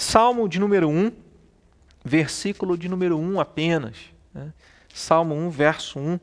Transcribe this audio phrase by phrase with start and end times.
[0.00, 1.10] Salmo de número 1,
[2.04, 3.96] versículo de número 1 apenas.
[4.32, 4.52] Né?
[4.94, 6.20] Salmo 1, verso 1,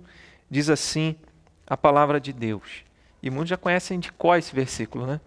[0.50, 1.14] diz assim
[1.68, 2.86] a palavra de Deus.
[3.22, 5.20] E muitos já conhecem de qual esse versículo, né?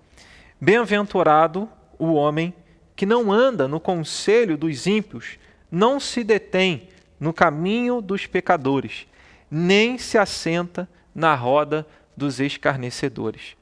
[0.58, 2.54] Bem-aventurado o homem
[2.96, 5.38] que não anda no conselho dos ímpios,
[5.70, 6.88] não se detém
[7.20, 9.06] no caminho dos pecadores,
[9.50, 11.86] nem se assenta na roda
[12.16, 13.58] dos escarnecedores.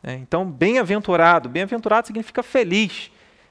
[0.00, 3.10] É, então, bem-aventurado, bem-aventurado significa feliz,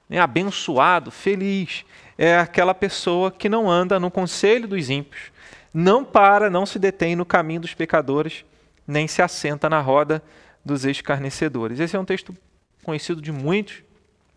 [0.09, 0.19] né?
[0.19, 1.85] abençoado, feliz.
[2.17, 5.31] É aquela pessoa que não anda no conselho dos ímpios,
[5.73, 8.43] não para, não se detém no caminho dos pecadores,
[8.87, 10.23] nem se assenta na roda
[10.65, 11.79] dos escarnecedores.
[11.79, 12.35] Esse é um texto
[12.83, 13.83] conhecido de muitos,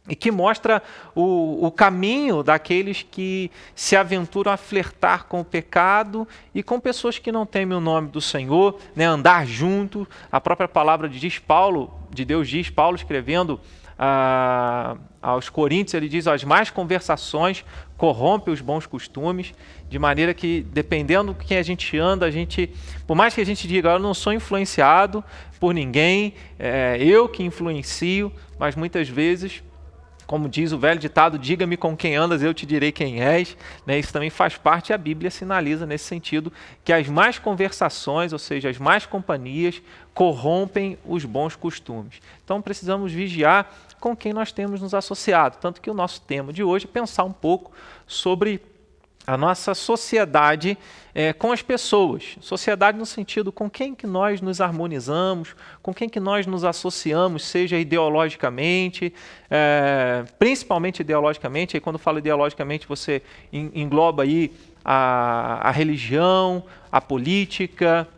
[0.08, 0.82] e que mostra
[1.14, 7.18] o, o, caminho daqueles que se aventuram a flertar com o pecado e com pessoas
[7.18, 10.08] que não temem o nome do Senhor, né, andar junto.
[10.32, 13.60] A própria palavra diz Paulo, de Deus diz, Paulo escrevendo
[15.20, 17.64] aos Coríntios, ele diz: as más conversações
[17.96, 19.52] corrompem os bons costumes,
[19.88, 22.70] de maneira que, dependendo de quem a gente anda, a gente,
[23.06, 25.22] por mais que a gente diga, eu não sou influenciado
[25.58, 29.62] por ninguém, é, eu que influencio, mas muitas vezes
[30.30, 33.56] como diz o velho ditado, diga-me com quem andas, eu te direi quem és.
[33.84, 33.98] Né?
[33.98, 36.52] Isso também faz parte, a Bíblia sinaliza nesse sentido,
[36.84, 39.82] que as más conversações, ou seja, as más companhias,
[40.14, 42.20] corrompem os bons costumes.
[42.44, 45.56] Então precisamos vigiar com quem nós temos nos associado.
[45.60, 47.72] Tanto que o nosso tema de hoje é pensar um pouco
[48.06, 48.62] sobre
[49.26, 50.76] a nossa sociedade
[51.14, 52.36] é, com as pessoas.
[52.40, 57.44] Sociedade no sentido com quem que nós nos harmonizamos, com quem que nós nos associamos,
[57.44, 59.12] seja ideologicamente,
[59.50, 61.76] é, principalmente ideologicamente.
[61.76, 64.52] E quando falo ideologicamente, você engloba aí
[64.84, 68.08] a, a religião, a política,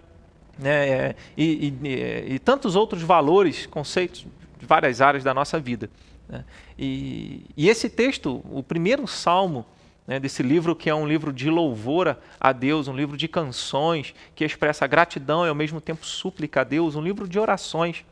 [0.59, 4.27] né, é, e, e, e, tantos outros valores, conceitos
[4.59, 5.91] de várias áreas da nossa vida.
[6.29, 6.45] Né?
[6.79, 9.67] E, e esse texto, o primeiro salmo,
[10.07, 14.15] né, desse livro que é um livro de louvor a Deus, um livro de canções
[14.35, 18.05] que expressa gratidão e ao mesmo tempo súplica a Deus, um livro de orações.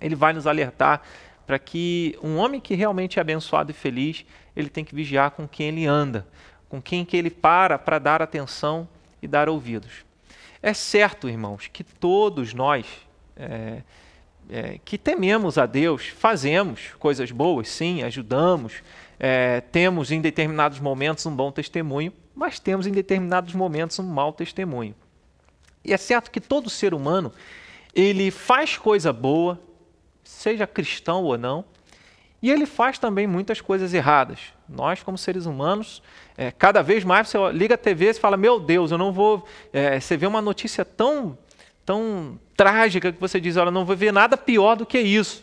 [0.00, 1.02] Ele vai nos alertar
[1.46, 5.48] para que um homem que realmente é abençoado e feliz, ele tem que vigiar com
[5.48, 6.26] quem ele anda,
[6.68, 8.88] com quem que ele para para dar atenção
[9.22, 10.04] e dar ouvidos.
[10.62, 12.86] É certo, irmãos, que todos nós
[13.36, 13.82] é,
[14.50, 18.82] é, que tememos a Deus, fazemos coisas boas, sim, ajudamos,
[19.18, 24.32] é, temos em determinados momentos um bom testemunho, mas temos em determinados momentos um mau
[24.32, 24.94] testemunho.
[25.84, 27.32] E é certo que todo ser humano
[27.94, 29.58] ele faz coisa boa,
[30.22, 31.64] seja cristão ou não,
[32.40, 34.38] e ele faz também muitas coisas erradas.
[34.68, 36.02] Nós, como seres humanos,
[36.36, 39.44] é, cada vez mais você liga a TV e fala: Meu Deus, eu não vou.
[39.72, 41.36] É, você vê uma notícia tão,
[41.84, 45.42] tão trágica que você diz: Olha, não vou ver nada pior do que isso.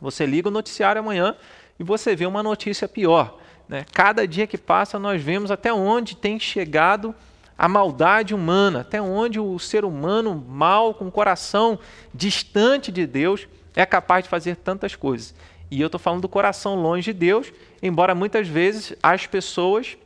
[0.00, 1.34] Você liga o noticiário amanhã,
[1.78, 3.38] e você vê uma notícia pior.
[3.68, 3.84] Né?
[3.92, 7.14] Cada dia que passa, nós vemos até onde tem chegado
[7.56, 11.78] a maldade humana, até onde o ser humano mal, com o coração
[12.14, 15.34] distante de Deus, é capaz de fazer tantas coisas.
[15.70, 17.52] E eu estou falando do coração longe de Deus,
[17.82, 19.98] embora muitas vezes as pessoas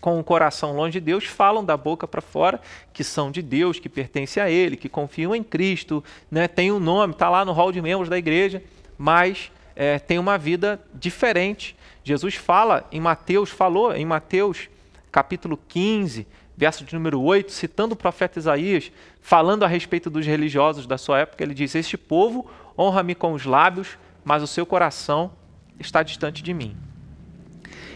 [0.00, 2.60] com o coração longe de Deus falam da boca para fora
[2.92, 6.48] que são de Deus, que pertencem a Ele, que confiam em Cristo, né?
[6.48, 8.62] tem um nome, está lá no hall de membros da igreja,
[8.96, 11.76] mas é, tem uma vida diferente.
[12.02, 14.68] Jesus fala em Mateus, falou em Mateus
[15.12, 18.90] capítulo 15, verso de número 8, citando o profeta Isaías,
[19.22, 23.44] falando a respeito dos religiosos da sua época, ele diz: Este povo honra-me com os
[23.44, 25.30] lábios, mas o seu coração
[25.78, 26.76] está distante de mim.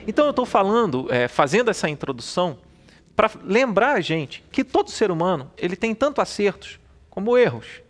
[0.07, 2.59] Então eu estou falando, é, fazendo essa introdução,
[3.17, 6.79] para lembrar a gente que todo ser humano ele tem tanto acertos
[7.11, 7.83] como erros.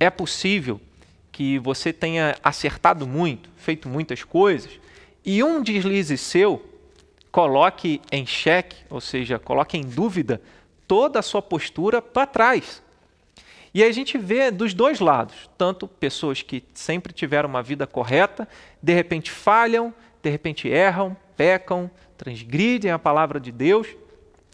[0.00, 0.80] É possível
[1.38, 4.72] que você tenha acertado muito, feito muitas coisas,
[5.24, 6.68] e um deslize seu
[7.30, 10.42] coloque em xeque, ou seja, coloque em dúvida
[10.88, 12.82] toda a sua postura para trás.
[13.72, 18.48] E a gente vê dos dois lados, tanto pessoas que sempre tiveram uma vida correta,
[18.82, 23.86] de repente falham, de repente erram, pecam, transgridem a palavra de Deus,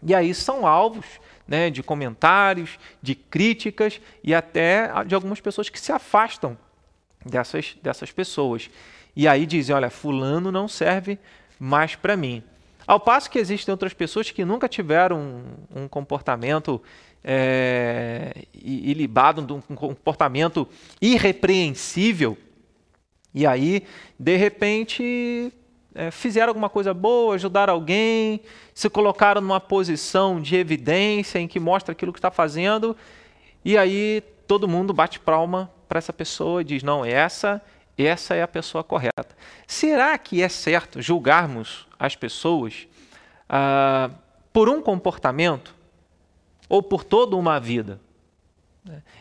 [0.02, 1.06] e aí são alvos
[1.48, 6.58] né, de comentários, de críticas e até de algumas pessoas que se afastam
[7.24, 8.70] dessas, dessas pessoas.
[9.16, 11.18] E aí dizem: olha, Fulano não serve
[11.58, 12.42] mais para mim.
[12.86, 16.82] Ao passo que existem outras pessoas que nunca tiveram um, um comportamento
[17.22, 20.68] é, ilibado, um comportamento
[21.00, 22.36] irrepreensível,
[23.34, 23.84] e aí,
[24.16, 25.52] de repente,
[25.94, 28.40] é, fizeram alguma coisa boa, ajudaram alguém,
[28.72, 32.96] se colocaram numa posição de evidência em que mostra aquilo que está fazendo,
[33.64, 37.62] e aí todo mundo bate palma para essa pessoa e diz: não, essa
[37.96, 39.36] essa é a pessoa correta.
[39.68, 42.88] Será que é certo julgarmos as pessoas
[43.48, 44.10] ah,
[44.52, 45.72] por um comportamento
[46.68, 48.00] ou por toda uma vida?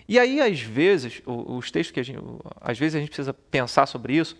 [0.09, 2.19] E aí, às vezes, os textos que a gente,
[2.59, 4.35] às vezes a gente precisa pensar sobre isso,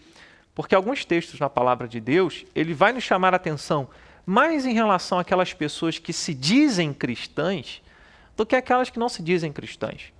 [0.56, 3.88] porque alguns textos na palavra de Deus, ele vai nos chamar a atenção
[4.26, 7.84] mais em relação àquelas pessoas que se dizem cristãs
[8.36, 10.12] do que aquelas que não se dizem cristãs.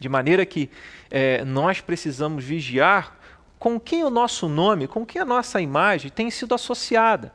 [0.00, 0.70] De maneira que
[1.10, 3.16] é, nós precisamos vigiar
[3.58, 7.34] com quem o nosso nome, com quem a nossa imagem tem sido associada.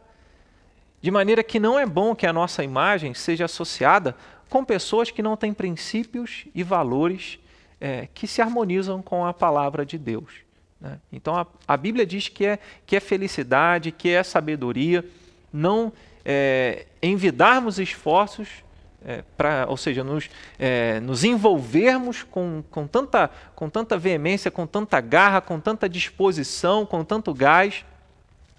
[1.00, 4.16] De maneira que não é bom que a nossa imagem seja associada
[4.50, 7.38] com pessoas que não têm princípios e valores
[7.80, 10.34] é, que se harmonizam com a palavra de Deus.
[10.82, 11.00] Né?
[11.14, 15.06] Então a, a, Bíblia diz que é, que é felicidade, que é sabedoria,
[15.54, 15.94] não
[16.26, 18.65] é, envidarmos esforços
[19.06, 19.24] é,
[19.68, 25.42] ou seja, nos, é, nos envolvermos com, com, tanta, com tanta veemência, com tanta garra,
[25.42, 27.86] com tanta disposição, com tanto gás,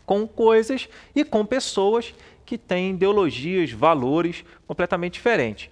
[0.04, 2.14] com coisas e com pessoas
[2.44, 5.68] que têm ideologias, valores completamente diferentes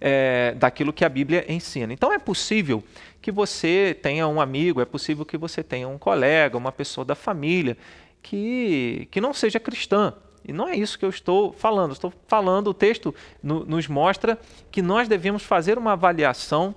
[0.00, 1.92] é, daquilo que a Bíblia ensina.
[1.92, 2.82] Então é possível
[3.20, 7.14] que você tenha um amigo, é possível que você tenha um colega, uma pessoa da
[7.14, 7.76] família
[8.22, 10.12] que, que não seja cristã,
[10.46, 11.92] e não é isso que eu estou falando.
[11.92, 13.12] Estou falando, o texto
[13.42, 14.38] no, nos mostra
[14.70, 16.72] que nós devemos fazer uma avaliação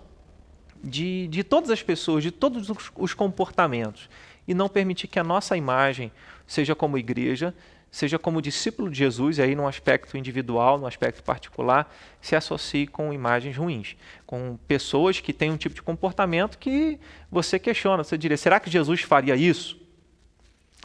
[0.83, 4.09] de, de todas as pessoas, de todos os, os comportamentos,
[4.47, 6.11] e não permitir que a nossa imagem,
[6.47, 7.53] seja como igreja,
[7.91, 12.87] seja como discípulo de Jesus, e aí no aspecto individual, no aspecto particular, se associe
[12.87, 13.95] com imagens ruins,
[14.25, 16.99] com pessoas que têm um tipo de comportamento que
[17.31, 19.78] você questiona, você diria, será que Jesus faria isso?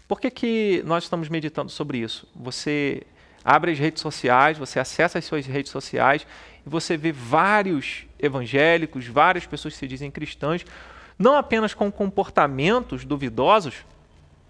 [0.06, 2.28] Por que, que nós estamos meditando sobre isso?
[2.36, 3.02] Você
[3.42, 6.26] abre as redes sociais, você acessa as suas redes sociais
[6.66, 10.64] e você vê vários evangélicos, várias pessoas que se dizem cristãs,
[11.18, 13.76] não apenas com comportamentos duvidosos,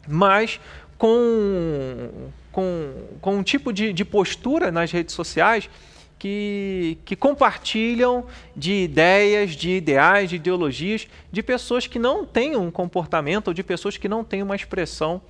[0.08, 0.60] mas
[0.98, 5.70] com, com, com um tipo de, de postura nas redes sociais
[6.18, 12.70] que, que, compartilham de ideias, de ideais, de ideologias de pessoas que não têm um
[12.70, 15.20] comportamento ou de pessoas que não têm uma expressão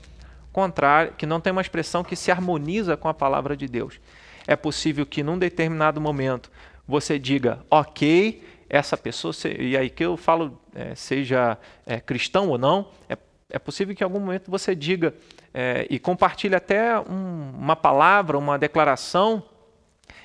[0.54, 4.00] contrária, que não tem uma expressão que se harmoniza com a palavra de Deus.
[4.46, 6.48] É possível que num determinado momento
[6.86, 12.56] você diga, ok, essa pessoa, e aí que eu falo, é, seja é, cristão ou
[12.56, 13.18] não, é,
[13.50, 15.12] é, possível que em algum momento você diga
[15.52, 19.42] é, e compartilhe até um, uma palavra, uma declaração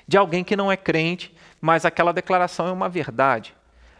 [0.06, 3.52] de alguém que não é crente, mas aquela declaração é uma verdade,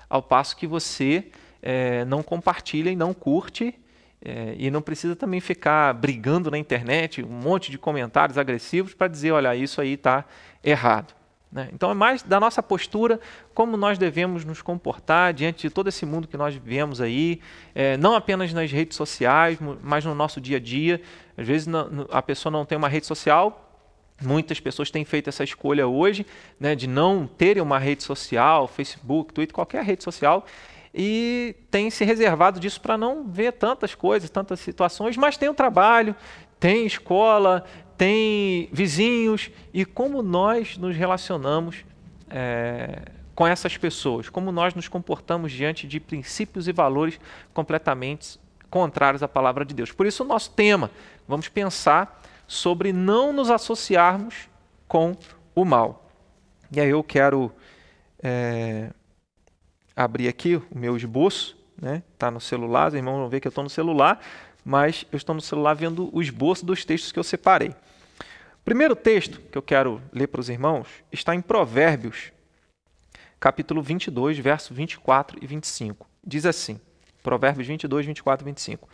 [0.09, 1.27] ao passo que você
[1.61, 3.75] é, não compartilha e não curte
[4.23, 9.09] é, e não precisa também ficar brigando na internet, um monte de comentários agressivos para
[9.09, 10.25] dizer, olha, isso aí está
[10.63, 11.15] errado.
[11.51, 11.69] Né?
[11.73, 13.19] Então é mais da nossa postura,
[13.55, 17.41] como nós devemos nos comportar diante de todo esse mundo que nós vivemos aí,
[17.75, 21.01] é, não apenas nas redes sociais, mas no nosso dia a dia.
[21.37, 21.69] Às vezes
[22.11, 23.67] a pessoa não tem uma rede social,
[24.23, 26.27] Muitas pessoas têm feito essa escolha hoje
[26.59, 30.45] né, de não terem uma rede social, Facebook, Twitter, qualquer rede social,
[30.95, 35.55] e tem se reservado disso para não ver tantas coisas, tantas situações, mas tem o
[35.55, 36.15] trabalho,
[36.59, 37.65] tem escola,
[37.97, 41.85] tem vizinhos e como nós nos relacionamos
[42.29, 43.03] é,
[43.35, 47.21] com essas pessoas, como nós nos comportamos diante de princípios e valores
[47.55, 48.39] completamente
[48.69, 49.93] contrários à palavra de Deus.
[49.93, 50.91] Por isso, o nosso tema,
[51.27, 54.49] vamos pensar sobre não nos associarmos
[54.87, 55.17] com
[55.55, 56.11] o mal.
[56.73, 57.53] E aí eu quero
[58.23, 58.91] é,
[59.95, 62.03] abrir aqui o meu esboço, né?
[62.19, 64.21] Tá no celular, os irmãos vão ver que eu estou no celular,
[64.65, 67.71] mas eu estou no celular vendo o esboço dos textos que eu separei.
[67.71, 72.33] O primeiro texto que eu quero ler para os irmãos está em Provérbios,
[73.39, 76.07] capítulo 22, verso 24 e 25.
[76.25, 76.79] Diz assim:
[77.23, 78.89] Provérbios 22, 24 e 25.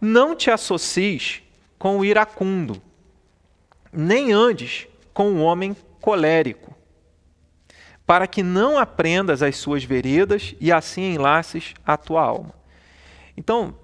[0.00, 1.42] Não te associes
[1.78, 2.80] com o iracundo,
[3.92, 6.74] nem andes com o homem colérico,
[8.08, 12.54] para que não aprendas as suas veredas e assim enlaces a tua alma.
[13.36, 13.74] Então,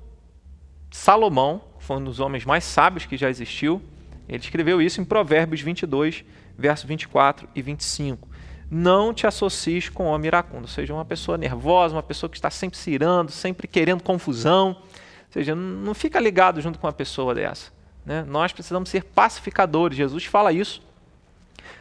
[0.91, 3.83] Salomão foi um dos homens mais sábios que já existiu.
[4.27, 6.25] Ele escreveu isso em Provérbios 22,
[6.57, 8.27] versos 24 e 25.
[8.71, 12.49] Não te associes com homem iracundo, ou seja, uma pessoa nervosa, uma pessoa que está
[12.49, 14.69] sempre se irando, sempre querendo confusão.
[14.71, 17.71] Ou seja, não fica ligado junto com uma pessoa dessa.
[18.07, 18.25] Né?
[18.27, 19.99] Nós precisamos ser pacificadores.
[19.99, 20.81] Jesus fala isso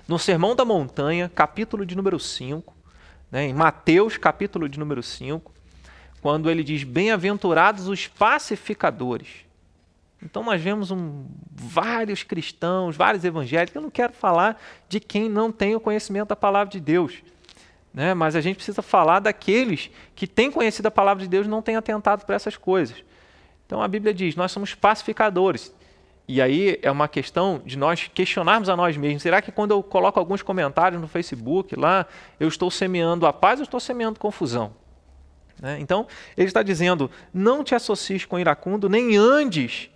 [0.07, 2.73] no Sermão da Montanha, capítulo de número 5,
[3.31, 5.51] né, em Mateus, capítulo de número 5,
[6.21, 9.43] quando ele diz: Bem-aventurados os pacificadores.
[10.23, 13.75] Então nós vemos um, vários cristãos, vários evangélicos.
[13.75, 17.21] Eu não quero falar de quem não tem o conhecimento da palavra de Deus.
[17.93, 18.13] Né?
[18.13, 21.61] Mas a gente precisa falar daqueles que têm conhecido a palavra de Deus e não
[21.61, 23.03] têm atentado para essas coisas.
[23.65, 25.73] Então a Bíblia diz: nós somos pacificadores.
[26.27, 29.21] E aí é uma questão de nós questionarmos a nós mesmos.
[29.21, 32.05] Será que quando eu coloco alguns comentários no Facebook lá,
[32.39, 34.73] eu estou semeando a paz ou estou semeando confusão?
[35.61, 35.77] Né?
[35.79, 39.89] Então, ele está dizendo: não te associes com iracundo, nem andes.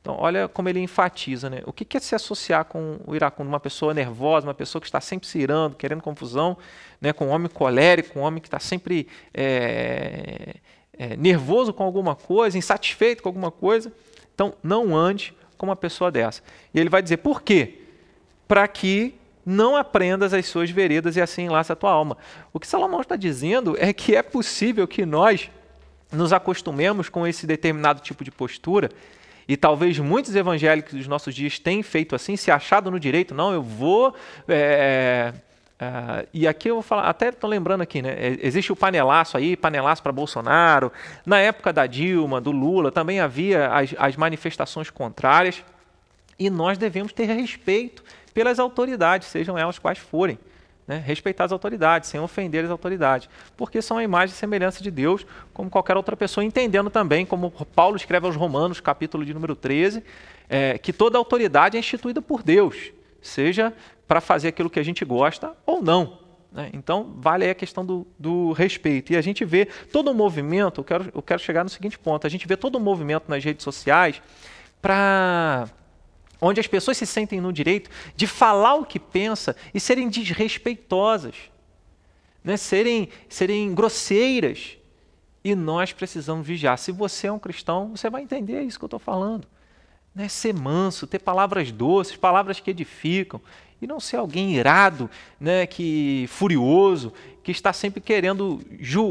[0.00, 1.50] Então, olha como ele enfatiza.
[1.50, 1.62] Né?
[1.66, 3.48] O que é se associar com o iracundo?
[3.48, 6.56] Uma pessoa nervosa, uma pessoa que está sempre se irando, querendo confusão,
[7.00, 7.12] né?
[7.12, 10.56] com um homem colérico, um homem que está sempre é,
[10.96, 13.92] é, nervoso com alguma coisa, insatisfeito com alguma coisa.
[14.34, 16.42] Então, não ande com uma pessoa dessa.
[16.72, 17.80] E ele vai dizer por quê?
[18.46, 22.16] Para que não aprendas as suas veredas e assim enlace a tua alma.
[22.52, 25.50] O que Salomão está dizendo é que é possível que nós
[26.10, 28.90] nos acostumemos com esse determinado tipo de postura
[29.48, 33.52] e talvez muitos evangélicos dos nossos dias tenham feito assim, se achado no direito, não,
[33.52, 34.14] eu vou.
[34.48, 35.32] É,
[35.78, 38.16] é, e aqui eu vou falar, até estou lembrando aqui, né?
[38.40, 40.90] Existe o panelaço aí, panelaço para Bolsonaro.
[41.24, 45.62] Na época da Dilma, do Lula, também havia as, as manifestações contrárias.
[46.38, 48.02] E nós devemos ter respeito
[48.32, 50.38] pelas autoridades, sejam elas quais forem.
[50.86, 51.02] Né?
[51.04, 55.26] Respeitar as autoridades, sem ofender as autoridades, porque são a imagem e semelhança de Deus,
[55.52, 60.02] como qualquer outra pessoa, entendendo também, como Paulo escreve aos Romanos, capítulo de número 13,
[60.48, 63.74] é, que toda autoridade é instituída por Deus, seja
[64.06, 66.18] para fazer aquilo que a gente gosta ou não.
[66.52, 66.70] Né?
[66.72, 69.12] Então, vale aí a questão do, do, respeito.
[69.12, 72.26] E a gente vê todo o movimento, eu quero, eu quero chegar no seguinte ponto,
[72.26, 74.22] a gente vê todo o movimento nas redes sociais
[74.80, 75.68] para
[76.40, 81.34] onde as pessoas se sentem no direito de falar o que pensa e serem desrespeitosas,
[82.42, 82.56] né?
[82.56, 84.78] serem, serem grosseiras.
[85.44, 86.76] E nós precisamos vigiar.
[86.76, 89.46] Se você é um cristão, você vai entender isso que eu estou falando.
[90.14, 90.26] Né?
[90.26, 93.40] Ser manso, ter palavras doces, palavras que edificam,
[93.80, 95.66] e não ser alguém irado, né?
[95.66, 98.60] que furioso, que está sempre querendo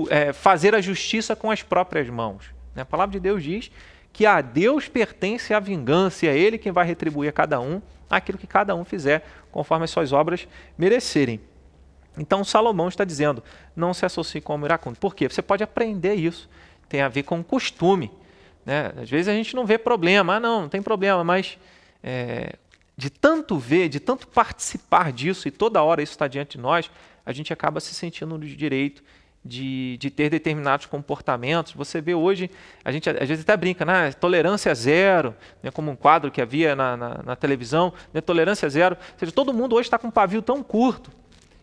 [0.10, 2.45] é, fazer a justiça com as próprias mãos.
[2.75, 2.81] Né?
[2.81, 3.72] A palavra de Deus diz
[4.12, 7.81] que a Deus pertence a vingança e é Ele quem vai retribuir a cada um
[8.10, 11.39] aquilo que cada um fizer, conforme as suas obras merecerem.
[12.17, 13.43] Então Salomão está dizendo:
[13.75, 14.98] não se associe com o iracundo.
[14.98, 15.27] Por quê?
[15.27, 16.50] Você pode aprender isso.
[16.88, 18.12] Tem a ver com costume.
[18.65, 18.93] Né?
[19.01, 20.36] Às vezes a gente não vê problema.
[20.36, 21.57] Ah, não, não tem problema, mas
[22.03, 22.55] é,
[22.98, 26.90] de tanto ver, de tanto participar disso e toda hora isso está diante de nós,
[27.25, 29.04] a gente acaba se sentindo no direito
[29.44, 31.74] de, de ter determinados comportamentos.
[31.74, 32.50] Você vê hoje,
[32.84, 34.12] a gente às vezes até brinca, né?
[34.14, 35.70] tolerância zero, né?
[35.70, 38.22] como um quadro que havia na, na, na televisão, né?
[38.22, 38.96] tolerância zero.
[39.00, 41.12] Ou seja, todo mundo hoje está com um pavio tão curto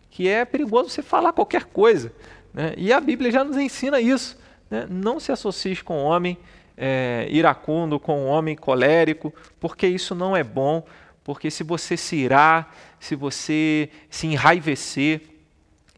[0.09, 2.13] que é perigoso você falar qualquer coisa.
[2.53, 2.73] Né?
[2.77, 4.37] E a Bíblia já nos ensina isso.
[4.69, 4.87] Né?
[4.89, 6.37] Não se associe com um homem
[6.77, 10.85] é, iracundo, com um homem colérico, porque isso não é bom.
[11.23, 15.21] Porque se você se irar, se você se enraivecer,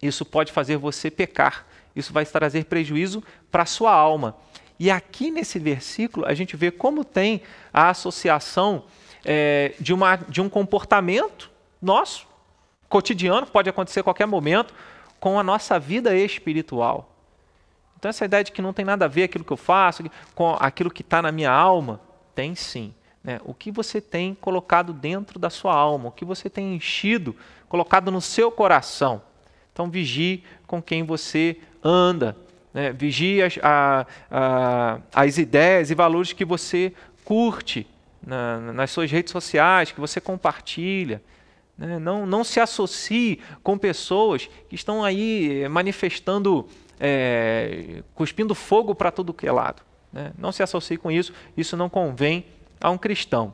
[0.02, 1.66] isso pode fazer você pecar
[1.96, 4.36] isso vai trazer prejuízo para a sua alma.
[4.78, 7.42] E aqui nesse versículo a gente vê como tem
[7.74, 8.84] a associação
[9.24, 11.50] é, de, uma, de um comportamento
[11.82, 12.28] nosso,
[12.90, 14.74] cotidiano, pode acontecer a qualquer momento,
[15.20, 17.10] com a nossa vida espiritual.
[17.98, 20.04] Então, essa ideia de que não tem nada a ver aquilo que eu faço
[20.36, 22.00] com aquilo que está na minha alma,
[22.36, 22.94] tem sim.
[23.26, 23.42] Né?
[23.44, 27.36] O que você tem colocado dentro da sua alma, o que você tem enchido,
[27.68, 29.20] colocado no seu coração.
[29.74, 32.38] Então, vigie com quem você anda.
[32.72, 32.94] Né?
[32.94, 37.88] Vigie as, a, a, as ideias e valores que você curte
[38.26, 41.20] na, nas suas redes sociais, que você compartilha.
[41.76, 41.98] Né?
[41.98, 46.68] Não, não se associe com pessoas que estão aí manifestando,
[47.00, 49.82] é, cuspindo fogo para tudo que é lado.
[50.14, 50.32] Né?
[50.38, 52.46] Não se associe com isso, isso não convém
[52.86, 53.52] a um cristão.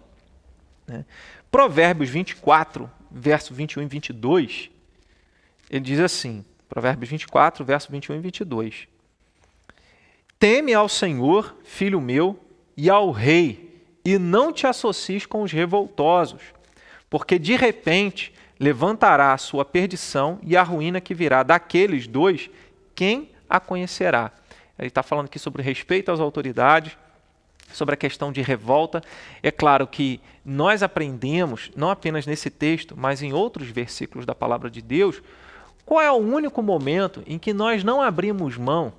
[0.86, 1.06] Né?
[1.50, 4.70] Provérbios 24, verso 21 e 22,
[5.70, 8.88] ele diz assim: Provérbios 24, verso 21 e 22.
[10.38, 12.38] Teme ao Senhor, filho meu,
[12.76, 16.42] e ao rei, e não te associes com os revoltosos,
[17.10, 22.50] porque de repente levantará a sua perdição e a ruína que virá daqueles dois,
[22.94, 24.32] quem a conhecerá?
[24.78, 26.98] Ele está falando aqui sobre respeito às autoridades,
[27.74, 29.02] sobre a questão de revolta.
[29.42, 34.70] É claro que nós aprendemos, não apenas nesse texto, mas em outros versículos da palavra
[34.70, 35.22] de Deus,
[35.86, 38.94] qual é o único momento em que nós não abrimos mão?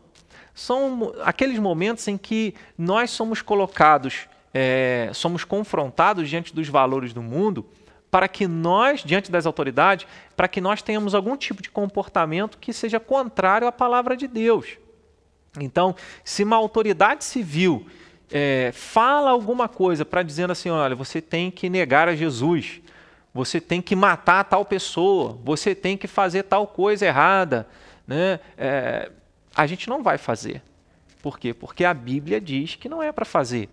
[0.55, 7.23] São aqueles momentos em que nós somos colocados, é, somos confrontados diante dos valores do
[7.23, 7.64] mundo,
[8.11, 12.71] para que nós, diante das autoridades, para que nós tenhamos algum tipo de comportamento que
[12.71, 14.76] seja contrário à palavra de Deus.
[15.59, 17.87] Então, se uma autoridade civil
[18.33, 22.81] é, fala alguma coisa para dizendo assim, olha, você tem que negar a Jesus,
[23.35, 27.69] você tem que matar tal pessoa, você tem que fazer tal coisa errada.
[28.07, 28.41] Né?
[28.57, 29.11] É,
[29.55, 30.62] a gente não vai fazer.
[31.23, 31.53] Por quê?
[31.53, 33.69] Porque a Bíblia diz que não é para fazer.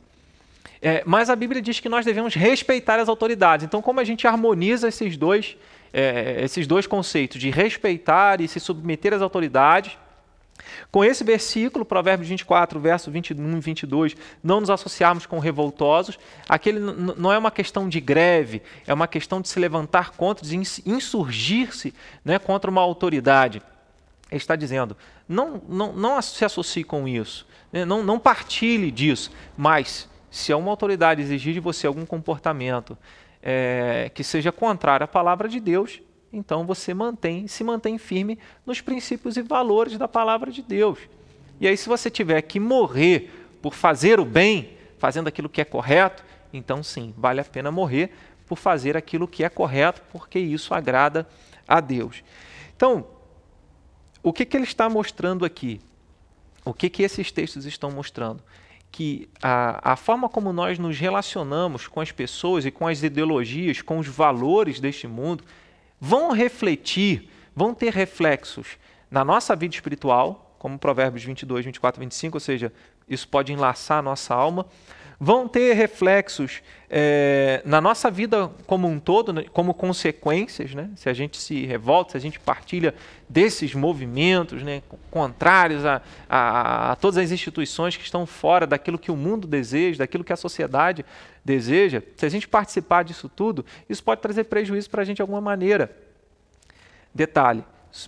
[0.82, 3.66] É, mas a Bíblia diz que nós devemos respeitar as autoridades.
[3.66, 5.58] Então, como a gente harmoniza esses dois,
[5.92, 9.98] é, esses dois conceitos de respeitar e se submeter às autoridades,
[10.91, 16.79] com esse versículo, Provérbios 24, verso 21 e 22, não nos associarmos com revoltosos, aquele
[16.79, 21.93] não é uma questão de greve, é uma questão de se levantar contra, de insurgir-se
[22.23, 23.61] né, contra uma autoridade.
[24.31, 24.95] Ele está dizendo,
[25.27, 30.69] não, não, não se associe com isso, né, não, não partilhe disso, mas se uma
[30.69, 32.97] autoridade exigir de você algum comportamento
[33.41, 38.81] é, que seja contrário à palavra de Deus, então você mantém, se mantém firme nos
[38.81, 41.00] princípios e valores da palavra de Deus.
[41.59, 43.31] E aí, se você tiver que morrer
[43.62, 48.12] por fazer o bem, fazendo aquilo que é correto, então sim, vale a pena morrer
[48.48, 51.27] por fazer aquilo que é correto, porque isso agrada
[51.67, 52.24] a Deus.
[52.75, 53.05] Então,
[54.24, 55.81] o que, que ele está mostrando aqui?
[56.65, 58.41] O que, que esses textos estão mostrando?
[58.91, 63.81] que a, a forma como nós nos relacionamos com as pessoas e com as ideologias,
[63.81, 65.43] com os valores deste mundo,
[66.00, 68.77] vão refletir, vão ter reflexos
[69.10, 72.72] na nossa vida espiritual, como Provérbios 22, 24, 25, ou seja,
[73.08, 74.65] isso pode enlaçar a nossa alma,
[75.19, 80.89] vão ter reflexos é, na nossa vida como um todo, né, como consequências, né?
[80.95, 82.95] se a gente se revolta, se a gente partilha
[83.27, 89.11] desses movimentos né, contrários a, a, a, todas as instituições que estão fora daquilo que
[89.11, 91.05] o mundo deseja, daquilo que a sociedade
[91.43, 95.21] deseja, se a gente participar disso tudo, isso pode trazer prejuízo para a gente de
[95.21, 95.95] alguma maneira.
[97.13, 97.63] Detalhe,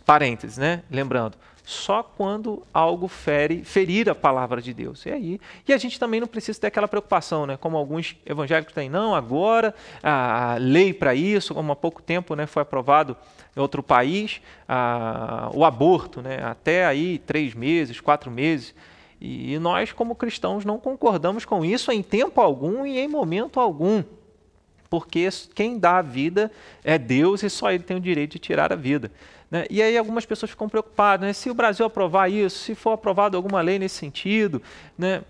[0.06, 0.84] parênteses, né?
[0.90, 1.38] lembrando,
[1.72, 5.06] só quando algo fere, ferir a palavra de Deus.
[5.06, 7.58] E aí, e a gente também não precisa ter aquela preocupação, né?
[7.58, 9.74] Como alguns evangélicos têm, não, agora
[10.04, 13.16] a lei para isso, como há pouco tempo, né, foi aprovado
[13.56, 16.44] em outro país, a, o aborto, né?
[16.44, 18.76] Até aí três meses, quatro meses.
[19.20, 24.04] E, nós, como cristãos, não concordamos com isso em tempo algum e em momento algum
[24.92, 26.52] porque quem dá a vida
[26.84, 29.10] é Deus e só Ele tem o direito de tirar a vida.
[29.52, 29.66] Né?
[29.70, 31.34] E aí algumas pessoas ficam preocupadas, né?
[31.34, 34.62] se o Brasil aprovar isso, se for aprovada alguma lei nesse sentido,
[34.98, 35.22] né?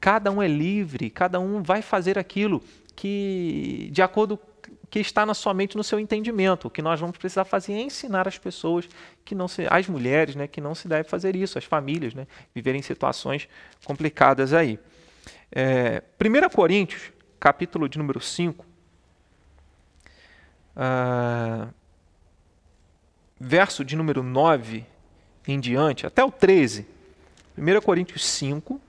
[0.00, 2.62] cada um é livre, cada um vai fazer aquilo
[2.94, 4.38] que, de acordo
[4.88, 6.68] que está na sua mente, no seu entendimento.
[6.68, 8.88] O que nós vamos precisar fazer é ensinar as pessoas
[9.24, 12.26] que não se, as mulheres, né, que não se deve fazer isso, as famílias, né,
[12.54, 13.48] viverem situações
[13.84, 14.78] complicadas aí.
[15.50, 18.66] É, 1 Coríntios, capítulo de número 5,
[20.76, 21.68] ah,
[23.42, 24.86] verso de número 9
[25.48, 26.86] em diante, até o 13,
[27.58, 28.80] 1 Coríntios 5,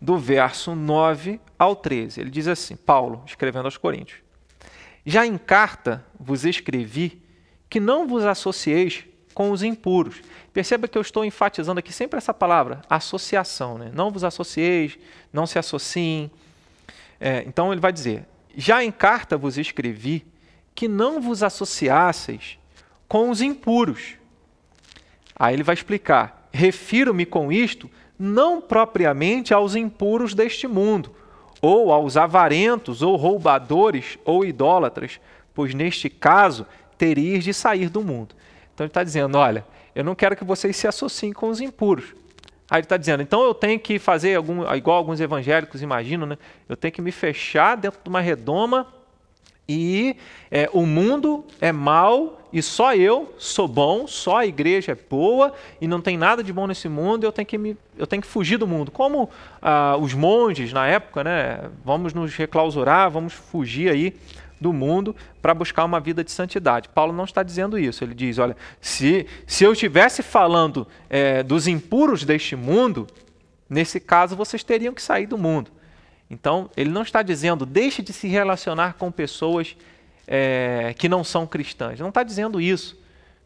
[0.00, 2.20] do verso 9 ao 13.
[2.20, 4.20] Ele diz assim: Paulo, escrevendo aos Coríntios:
[5.04, 7.20] Já em carta vos escrevi
[7.68, 10.22] que não vos associeis com os impuros.
[10.52, 13.76] Perceba que eu estou enfatizando aqui sempre essa palavra, associação.
[13.76, 13.90] Né?
[13.92, 14.96] Não vos associeis,
[15.32, 16.30] não se associem.
[17.18, 18.24] É, então ele vai dizer:
[18.56, 20.24] Já em carta vos escrevi
[20.72, 22.58] que não vos associasseis
[23.08, 24.14] com os impuros.
[25.38, 31.14] Aí ele vai explicar: refiro-me com isto não propriamente aos impuros deste mundo,
[31.60, 35.20] ou aos avarentos, ou roubadores, ou idólatras,
[35.54, 36.66] pois neste caso
[36.96, 38.34] terias de sair do mundo.
[38.74, 42.14] Então ele está dizendo: olha, eu não quero que vocês se associem com os impuros.
[42.68, 46.36] Aí ele está dizendo, então eu tenho que fazer algum, igual alguns evangélicos imaginam, né?
[46.68, 48.92] Eu tenho que me fechar dentro de uma redoma
[49.68, 50.16] e
[50.50, 55.52] é, o mundo é mal e só eu sou bom, só a igreja é boa
[55.78, 58.26] e não tem nada de bom nesse mundo, eu tenho que, me, eu tenho que
[58.26, 58.90] fugir do mundo.
[58.90, 59.28] Como
[59.60, 64.16] ah, os monges na época, né, vamos nos reclausurar, vamos fugir aí
[64.58, 66.88] do mundo para buscar uma vida de santidade.
[66.88, 68.02] Paulo não está dizendo isso.
[68.02, 73.06] Ele diz: olha, se, se eu estivesse falando é, dos impuros deste mundo,
[73.68, 75.70] nesse caso vocês teriam que sair do mundo.
[76.30, 79.76] Então, ele não está dizendo deixe de se relacionar com pessoas
[80.26, 82.00] é, que não são cristãs.
[82.00, 82.98] Não está dizendo isso.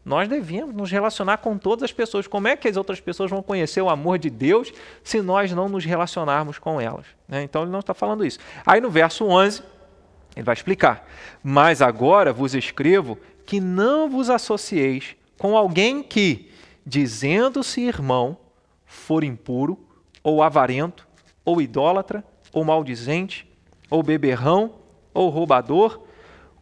[0.03, 2.25] Nós devemos nos relacionar com todas as pessoas.
[2.25, 5.69] Como é que as outras pessoas vão conhecer o amor de Deus se nós não
[5.69, 7.05] nos relacionarmos com elas?
[7.27, 7.43] Né?
[7.43, 8.39] Então, ele não está falando isso.
[8.65, 9.61] Aí, no verso 11,
[10.35, 11.07] ele vai explicar.
[11.43, 16.49] Mas agora vos escrevo que não vos associeis com alguém que,
[16.85, 18.37] dizendo-se irmão,
[18.85, 19.77] for impuro,
[20.23, 21.07] ou avarento,
[21.45, 23.47] ou idólatra, ou maldizente,
[23.89, 24.73] ou beberrão,
[25.13, 26.01] ou roubador,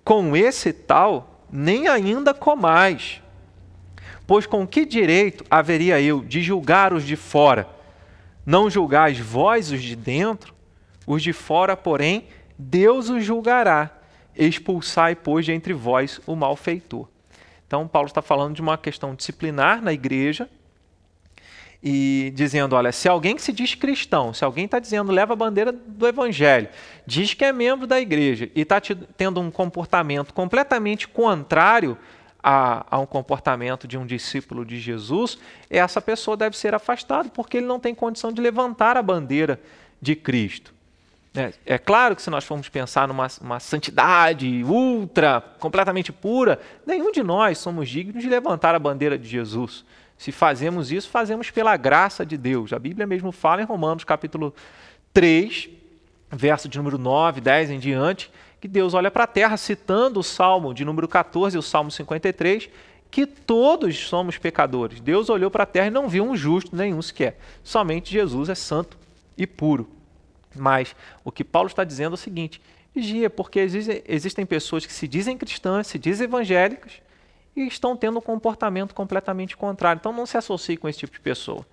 [0.10, 3.22] com esse tal nem ainda comais.
[4.26, 7.70] Pois com que direito haveria eu de julgar os de fora?
[8.44, 10.52] Não julgais vós os de dentro?
[11.06, 12.26] Os de fora, porém,
[12.58, 13.92] Deus os julgará.
[14.36, 17.08] Expulsai, pois, de entre vós o malfeitor.
[17.68, 20.50] Então, Paulo está falando de uma questão disciplinar na igreja
[21.82, 25.36] e dizendo: olha, se alguém que se diz cristão, se alguém está dizendo leva a
[25.36, 26.68] bandeira do evangelho,
[27.06, 28.82] diz que é membro da igreja e está
[29.16, 31.98] tendo um comportamento completamente contrário
[32.42, 35.38] a, a, um comportamento de um discípulo de Jesus,
[35.70, 39.60] essa pessoa deve ser afastada porque ele não tem condição de levantar a bandeira
[40.02, 40.74] de Cristo.
[41.36, 47.12] É, é claro que se nós formos pensar numa uma santidade ultra, completamente pura, nenhum
[47.12, 49.86] de nós somos dignos de levantar a bandeira de Jesus.
[50.20, 52.74] Se fazemos isso, fazemos pela graça de Deus.
[52.74, 54.54] A Bíblia mesmo fala em Romanos capítulo
[55.14, 55.70] 3,
[56.30, 58.30] verso de número 9, 10 em diante,
[58.60, 61.90] que Deus olha para a terra, citando o Salmo de número 14 e o Salmo
[61.90, 62.70] 53,
[63.10, 65.00] que todos somos pecadores.
[65.00, 67.40] Deus olhou para a terra e não viu um justo nenhum sequer.
[67.64, 68.98] Somente Jesus é santo
[69.38, 69.90] e puro.
[70.54, 72.62] Mas o que Paulo está dizendo é o seguinte:
[72.94, 73.62] vigia, porque
[74.06, 77.02] existem pessoas que se dizem cristãs, se dizem evangélicas,
[77.62, 80.00] e estão tendo um comportamento completamente contrário.
[80.00, 81.66] Então não se associe com esse tipo de pessoa.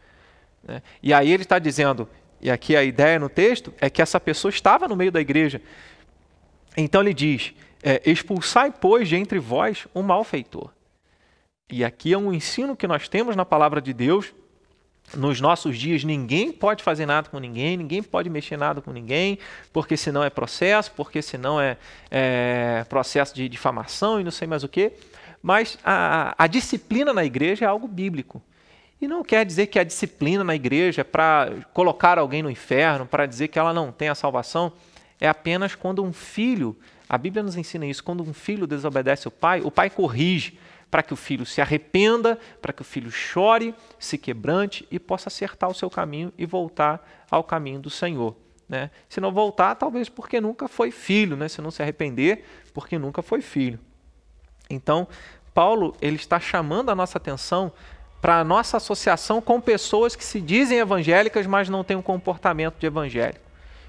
[0.63, 0.83] Né?
[1.03, 2.09] E aí ele está dizendo,
[2.41, 5.61] e aqui a ideia no texto é que essa pessoa estava no meio da igreja.
[6.77, 10.71] Então ele diz: é, expulsai, pois, de entre vós um malfeitor.
[11.71, 14.33] E aqui é um ensino que nós temos na palavra de Deus.
[15.15, 19.39] Nos nossos dias, ninguém pode fazer nada com ninguém, ninguém pode mexer nada com ninguém,
[19.73, 21.77] porque senão é processo, porque senão é,
[22.11, 24.93] é processo de difamação e não sei mais o que.
[25.47, 28.43] Mas a, a disciplina na igreja é algo bíblico.
[29.01, 33.07] E não quer dizer que a disciplina na igreja é para colocar alguém no inferno,
[33.07, 34.73] para dizer que ela não tem a salvação.
[35.21, 36.77] É apenas quando um filho,
[37.09, 40.59] a Bíblia nos ensina isso, quando um filho desobedece o pai, o pai corrige
[40.91, 45.29] para que o filho se arrependa, para que o filho chore, se quebrante e possa
[45.29, 48.35] acertar o seu caminho e voltar ao caminho do Senhor.
[48.69, 48.91] Né?
[49.09, 51.47] Se não voltar, talvez porque nunca foi filho, né?
[51.47, 53.79] se não se arrepender, porque nunca foi filho.
[54.69, 55.07] Então,
[55.57, 57.73] Paulo ele está chamando a nossa atenção
[58.21, 62.79] para a nossa associação com pessoas que se dizem evangélicas, mas não têm um comportamento
[62.79, 63.41] de evangélico.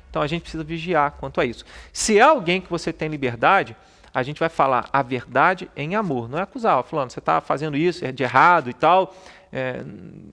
[0.09, 1.65] Então a gente precisa vigiar quanto a isso.
[1.91, 3.75] Se é alguém que você tem liberdade,
[4.13, 6.29] a gente vai falar a verdade em amor.
[6.29, 9.13] Não é acusar, falando, você está fazendo isso é de errado e tal.
[9.51, 9.83] É,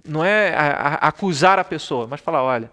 [0.07, 2.71] não é a, a, acusar a pessoa, mas falar, olha,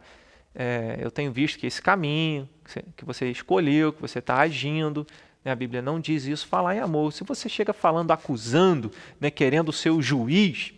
[0.54, 2.48] é, eu tenho visto que esse caminho
[2.96, 5.08] que você escolheu, que você está agindo,
[5.50, 7.12] a Bíblia não diz isso, falar em amor.
[7.12, 10.74] Se você chega falando, acusando, né, querendo ser o juiz,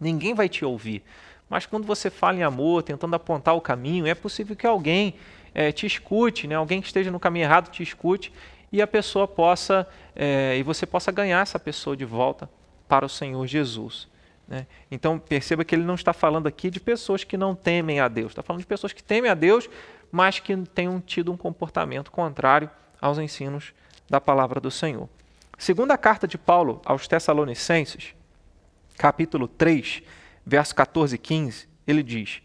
[0.00, 1.02] ninguém vai te ouvir.
[1.48, 5.14] Mas quando você fala em amor, tentando apontar o caminho, é possível que alguém
[5.54, 8.32] é, te escute, né, alguém que esteja no caminho errado te escute
[8.70, 12.48] e a pessoa possa, é, e você possa ganhar essa pessoa de volta
[12.86, 14.06] para o Senhor Jesus.
[14.46, 14.66] Né?
[14.90, 18.32] Então perceba que ele não está falando aqui de pessoas que não temem a Deus,
[18.32, 19.68] está falando de pessoas que temem a Deus,
[20.12, 23.74] mas que tenham tido um comportamento contrário aos ensinos
[24.08, 25.08] da palavra do Senhor.
[25.58, 28.14] Segunda carta de Paulo aos Tessalonicenses,
[28.96, 30.02] capítulo 3,
[30.46, 32.40] verso 14 e 15, ele diz: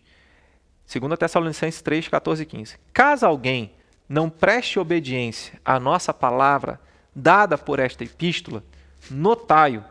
[0.91, 3.73] 2 Tessalonicenses 3, 14 e 15: Caso alguém
[4.09, 6.79] não preste obediência à nossa palavra
[7.15, 8.63] dada por esta epístola,
[9.09, 9.83] notai-o,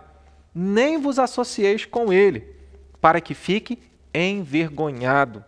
[0.54, 2.44] nem vos associeis com ele,
[3.00, 3.78] para que fique
[4.12, 5.44] envergonhado.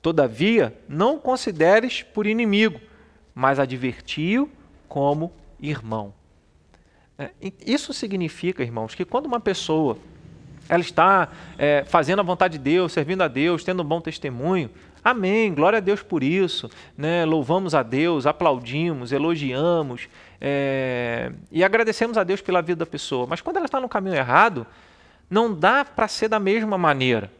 [0.00, 2.80] Todavia, não consideres por inimigo,
[3.34, 4.48] mas adverti-o
[4.86, 5.32] como
[5.70, 6.14] irmão.
[7.18, 7.30] É,
[7.64, 9.96] isso significa, irmãos, que quando uma pessoa
[10.68, 14.70] ela está é, fazendo a vontade de Deus, servindo a Deus, tendo um bom testemunho,
[15.02, 17.24] amém, glória a Deus por isso, né?
[17.24, 20.08] louvamos a Deus, aplaudimos, elogiamos
[20.40, 23.26] é, e agradecemos a Deus pela vida da pessoa.
[23.26, 24.66] Mas quando ela está no caminho errado,
[25.28, 27.30] não dá para ser da mesma maneira.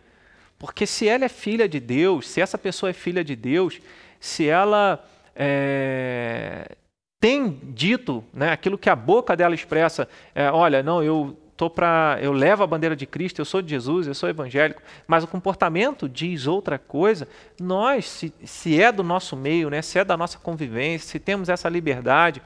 [0.58, 3.80] Porque se ela é filha de Deus, se essa pessoa é filha de Deus,
[4.20, 6.76] se ela é,
[7.24, 12.18] tem dito, né, aquilo que a boca dela expressa, é, olha, não, eu tô para,
[12.20, 15.26] eu levo a bandeira de Cristo, eu sou de Jesus, eu sou evangélico, mas o
[15.26, 17.26] comportamento diz outra coisa.
[17.58, 21.48] Nós, se, se é do nosso meio, né, se é da nossa convivência, se temos
[21.48, 22.42] essa liberdade,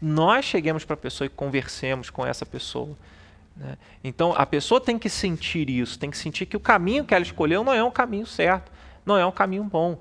[0.00, 2.96] nós cheguemos para a pessoa e conversemos com essa pessoa.
[3.54, 3.76] Né?
[4.02, 7.22] Então a pessoa tem que sentir isso, tem que sentir que o caminho que ela
[7.22, 8.72] escolheu não é um caminho certo,
[9.04, 9.98] não é um caminho bom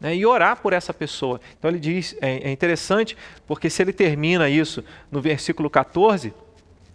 [0.00, 1.40] né, e orar por essa pessoa.
[1.58, 6.32] Então ele diz, é, é interessante, porque se ele termina isso no versículo 14,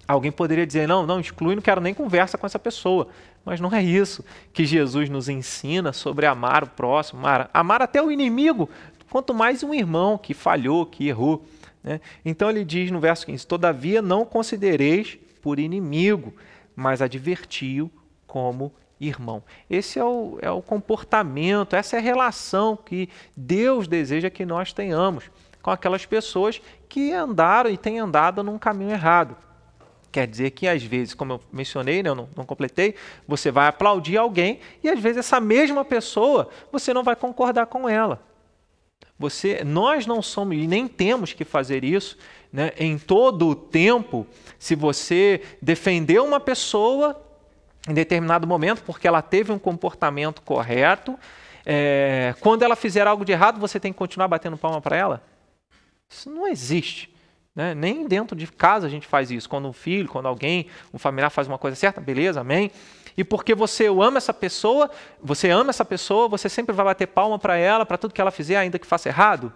[0.08, 3.08] alguém poderia dizer, não, não, exclui, não quero nem conversa com essa pessoa.
[3.46, 8.02] Mas não é isso que Jesus nos ensina sobre amar o próximo, amar, amar até
[8.02, 8.70] o inimigo,
[9.10, 11.46] quanto mais um irmão que falhou, que errou.
[11.84, 12.00] Né?
[12.24, 16.34] Então ele diz no verso 15: Todavia não considereis por inimigo,
[16.74, 17.92] mas advertiu
[18.26, 19.44] como irmão.
[19.70, 24.74] Esse é o, é o comportamento, essa é a relação que Deus deseja que nós
[24.74, 25.30] tenhamos
[25.62, 29.36] com aquelas pessoas que andaram e têm andado num caminho errado.
[30.12, 32.94] Quer dizer que às vezes, como eu mencionei, né, eu não, não, completei,
[33.28, 37.90] você vai aplaudir alguém e às vezes essa mesma pessoa você não vai concordar com
[37.90, 38.22] ela.
[39.18, 42.18] Você, nós não somos e nem temos que fazer isso
[42.52, 44.28] né, em todo o tempo.
[44.60, 47.20] Se você defender uma pessoa
[47.88, 51.18] em determinado momento porque ela teve um comportamento correto,
[51.66, 55.24] é, quando ela fizer algo de errado, você tem que continuar batendo palma para ela?
[56.10, 57.14] Isso não existe.
[57.56, 57.76] Né?
[57.76, 59.48] Nem dentro de casa a gente faz isso.
[59.50, 62.72] Quando um filho, quando alguém, um familiar faz uma coisa certa, beleza, amém.
[63.16, 64.90] E porque você ama essa pessoa,
[65.22, 68.32] você ama essa pessoa, você sempre vai bater palma para ela, para tudo que ela
[68.32, 69.54] fizer, ainda que faça errado.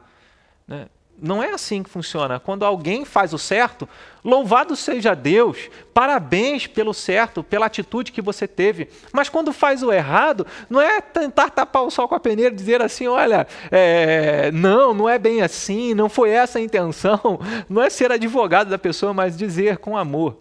[0.68, 0.88] Né?
[1.20, 2.40] Não é assim que funciona.
[2.40, 3.90] Quando alguém faz o certo,
[4.24, 8.88] louvado seja Deus, parabéns pelo certo, pela atitude que você teve.
[9.12, 12.58] Mas quando faz o errado, não é tentar tapar o sol com a peneira e
[12.58, 17.40] dizer assim: olha, é, não, não é bem assim, não foi essa a intenção.
[17.68, 20.38] Não é ser advogado da pessoa, mas dizer com amor: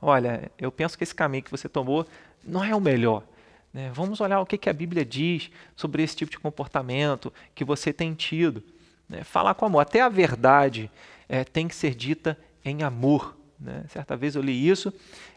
[0.00, 2.06] olha, eu penso que esse caminho que você tomou
[2.44, 3.22] não é o melhor.
[3.72, 3.90] Né?
[3.92, 7.92] Vamos olhar o que, que a Bíblia diz sobre esse tipo de comportamento que você
[7.92, 8.62] tem tido.
[9.08, 9.24] Né?
[9.24, 9.80] Falar com amor.
[9.80, 10.90] Até a verdade
[11.28, 13.36] é, tem que ser dita em amor.
[13.58, 13.84] Né?
[13.88, 14.92] Certa vez eu li isso.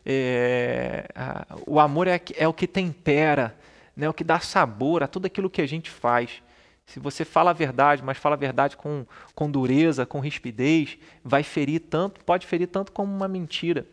[0.06, 3.56] É, a, o amor é, é, o que tempera,
[3.96, 4.10] né?
[4.10, 6.42] o que dá sabor a tudo aquilo que a gente faz.
[6.86, 11.44] Se você fala a verdade, mas fala a verdade com, com dureza, com rispidez, vai
[11.44, 13.86] ferir tanto, pode ferir tanto como uma mentira.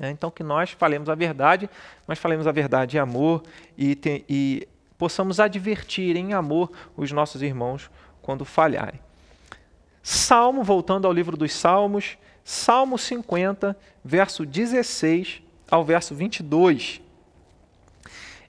[0.00, 1.68] É, então que nós falemos a verdade,
[2.06, 3.42] mas falemos a verdade em amor
[3.76, 7.90] e, te, e possamos advertir em amor os nossos irmãos
[8.22, 9.00] quando falharem.
[10.02, 17.00] Salmo, voltando ao livro dos Salmos, Salmo 50, verso 16 ao verso 22.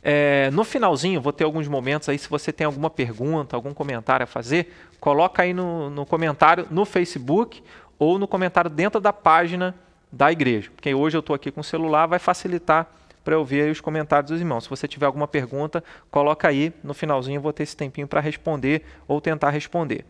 [0.02, 4.26] É, no finalzinho, vou ter alguns momentos aí, se você tem alguma pergunta, algum comentário
[4.26, 7.64] a fazer, coloca aí no, no comentário no Facebook
[7.98, 9.74] ou no comentário dentro da página
[10.12, 10.70] da igreja.
[10.76, 12.92] Porque hoje eu estou aqui com o celular, vai facilitar
[13.24, 14.66] para eu ver os comentários dos irmãos.
[14.66, 16.74] Se você tiver alguma pergunta, coloca aí.
[16.84, 20.06] No finalzinho eu vou ter esse tempinho para responder ou tentar responder.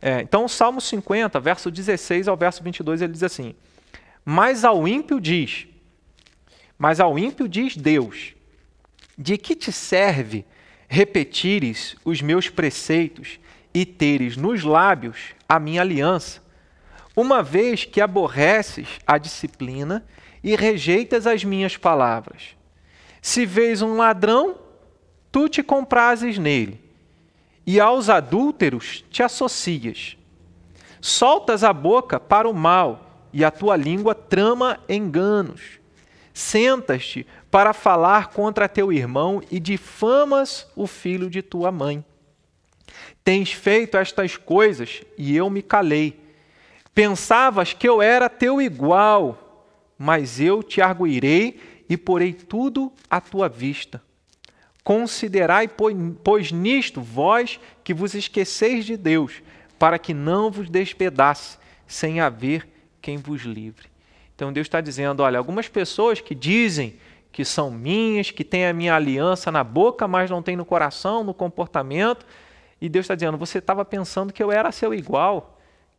[0.00, 3.54] É, então, o Salmo 50, verso 16 ao verso 22, ele diz assim:
[4.24, 5.66] Mas ao ímpio diz,
[6.78, 8.34] mas ao ímpio diz Deus,
[9.16, 10.44] de que te serve
[10.88, 13.38] repetires os meus preceitos
[13.72, 16.43] e teres nos lábios a minha aliança,
[17.16, 20.04] uma vez que aborreces a disciplina
[20.42, 22.56] e rejeitas as minhas palavras.
[23.22, 24.56] Se vês um ladrão,
[25.32, 26.80] tu te comprases nele,
[27.66, 30.16] e aos adúlteros te associas.
[31.00, 35.80] Soltas a boca para o mal, e a tua língua trama enganos.
[36.32, 42.04] Sentas-te para falar contra teu irmão e difamas o filho de tua mãe.
[43.24, 46.23] Tens feito estas coisas e eu me calei.
[46.94, 49.44] Pensavas que eu era teu igual
[49.98, 54.02] mas eu te arguirei e porei tudo à tua vista.
[54.82, 59.42] Considerai, pois, nisto vós que vos esqueceis de Deus,
[59.78, 62.68] para que não vos despedace, sem haver
[63.00, 63.88] quem vos livre.
[64.34, 66.98] Então Deus está dizendo: olha, algumas pessoas que dizem
[67.32, 71.24] que são minhas, que têm a minha aliança na boca, mas não têm no coração,
[71.24, 72.26] no comportamento,
[72.80, 75.53] e Deus está dizendo: você estava pensando que eu era seu igual,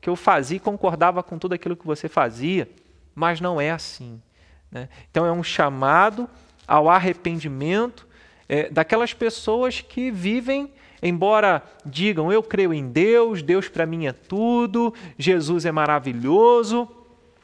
[0.05, 2.69] que eu fazia e concordava com tudo aquilo que você fazia
[3.15, 4.21] mas não é assim.
[4.69, 4.89] Né?
[5.09, 6.29] Então é um chamado
[6.67, 8.05] ao arrependimento
[8.49, 10.69] é, daquelas pessoas que vivem,
[11.01, 16.87] embora digam eu creio em Deus, Deus para mim é tudo, Jesus é maravilhoso,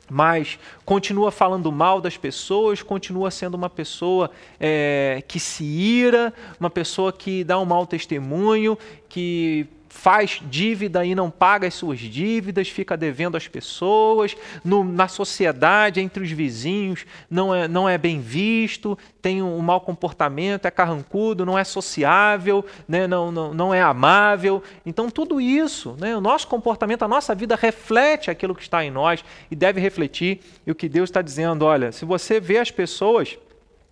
[0.10, 6.70] mas continua falando mal das pessoas, continua sendo uma pessoa é, que se ira, uma
[6.70, 12.70] pessoa que dá um mau testemunho, que faz dívida e não paga as suas dívidas,
[12.70, 18.22] fica devendo às pessoas, no, na sociedade, entre os vizinhos, não é, não é bem
[18.22, 23.82] visto, tem um, mau comportamento, é carrancudo, não é sociável, né, não, não, não é
[23.82, 24.64] amável.
[24.86, 28.90] Então, tudo isso, né, o nosso comportamento, a nossa vida reflete aquilo que está em
[28.90, 30.40] nós e deve refletir.
[30.66, 33.38] E o que Deus está dizendo, olha, se você vê as pessoas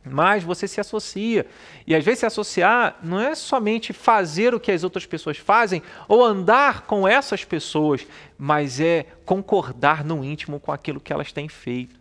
[0.04, 1.46] mas você se associa.
[1.86, 5.82] E às vezes se associar não é somente fazer o que as outras pessoas fazem
[6.08, 8.06] ou andar com essas pessoas,
[8.38, 12.00] mas é concordar no íntimo com aquilo que elas têm feito.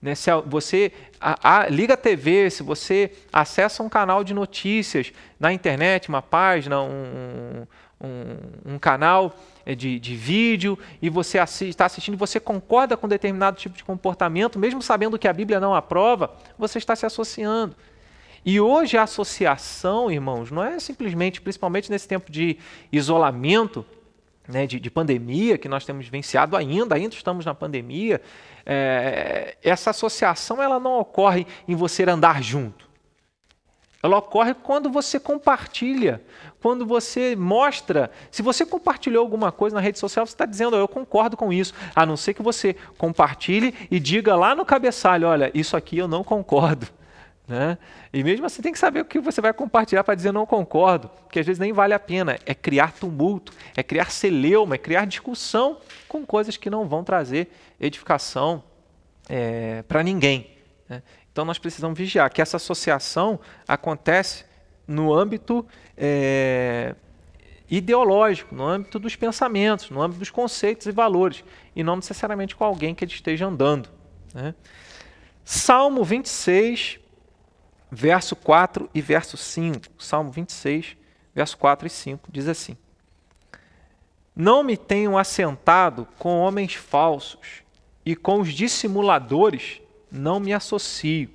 [0.00, 0.16] Né?
[0.16, 5.52] Se você a, a, liga a TV, se você acessa um canal de notícias na
[5.52, 7.64] internet, uma página, um,
[8.02, 9.34] um, um canal
[9.64, 14.58] é, de, de vídeo e você está assistindo você concorda com determinado tipo de comportamento,
[14.58, 17.76] mesmo sabendo que a Bíblia não aprova, você está se associando.
[18.44, 22.58] E hoje a associação, irmãos, não é simplesmente, principalmente nesse tempo de
[22.90, 23.86] isolamento,
[24.48, 28.20] né, de, de, pandemia que nós temos vivenciado ainda, ainda estamos na pandemia,
[28.66, 32.91] é, essa associação ela não ocorre em você andar junto.
[34.02, 36.20] Ela ocorre quando você compartilha,
[36.60, 38.10] quando você mostra.
[38.32, 41.72] Se você compartilhou alguma coisa na rede social, você está dizendo, eu concordo com isso.
[41.94, 46.08] A não ser que você compartilhe e diga lá no cabeçalho: olha, isso aqui eu
[46.08, 46.88] não concordo.
[47.48, 47.76] Né?
[48.12, 51.08] E mesmo assim tem que saber o que você vai compartilhar para dizer não concordo,
[51.08, 52.38] porque às vezes nem vale a pena.
[52.46, 55.76] É criar tumulto, é criar celeuma, é criar discussão
[56.08, 58.62] com coisas que não vão trazer edificação
[59.28, 60.52] é, para ninguém.
[60.88, 61.02] Né?
[61.32, 64.44] Então nós precisamos vigiar que essa associação acontece
[64.86, 65.66] no âmbito
[65.96, 66.94] é,
[67.70, 71.42] ideológico, no âmbito dos pensamentos, no âmbito dos conceitos e valores,
[71.74, 73.88] e não necessariamente com alguém que ele esteja andando.
[74.34, 74.54] Né?
[75.42, 77.00] Salmo 26,
[77.90, 79.86] verso 4 e verso 5.
[79.98, 80.98] Salmo 26,
[81.34, 82.76] verso 4 e 5 diz assim:
[84.36, 87.62] Não me tenho assentado com homens falsos,
[88.04, 89.80] e com os dissimuladores
[90.12, 91.30] não me associo.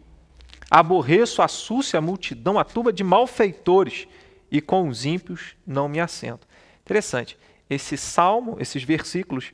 [0.69, 4.07] Aborreço a súcia multidão, a turba de malfeitores,
[4.51, 6.47] e com os ímpios não me assento.
[6.81, 7.37] Interessante.
[7.69, 9.51] Esse salmo, esses versículos,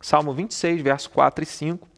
[0.00, 1.88] Salmo 26, verso 4 e 5,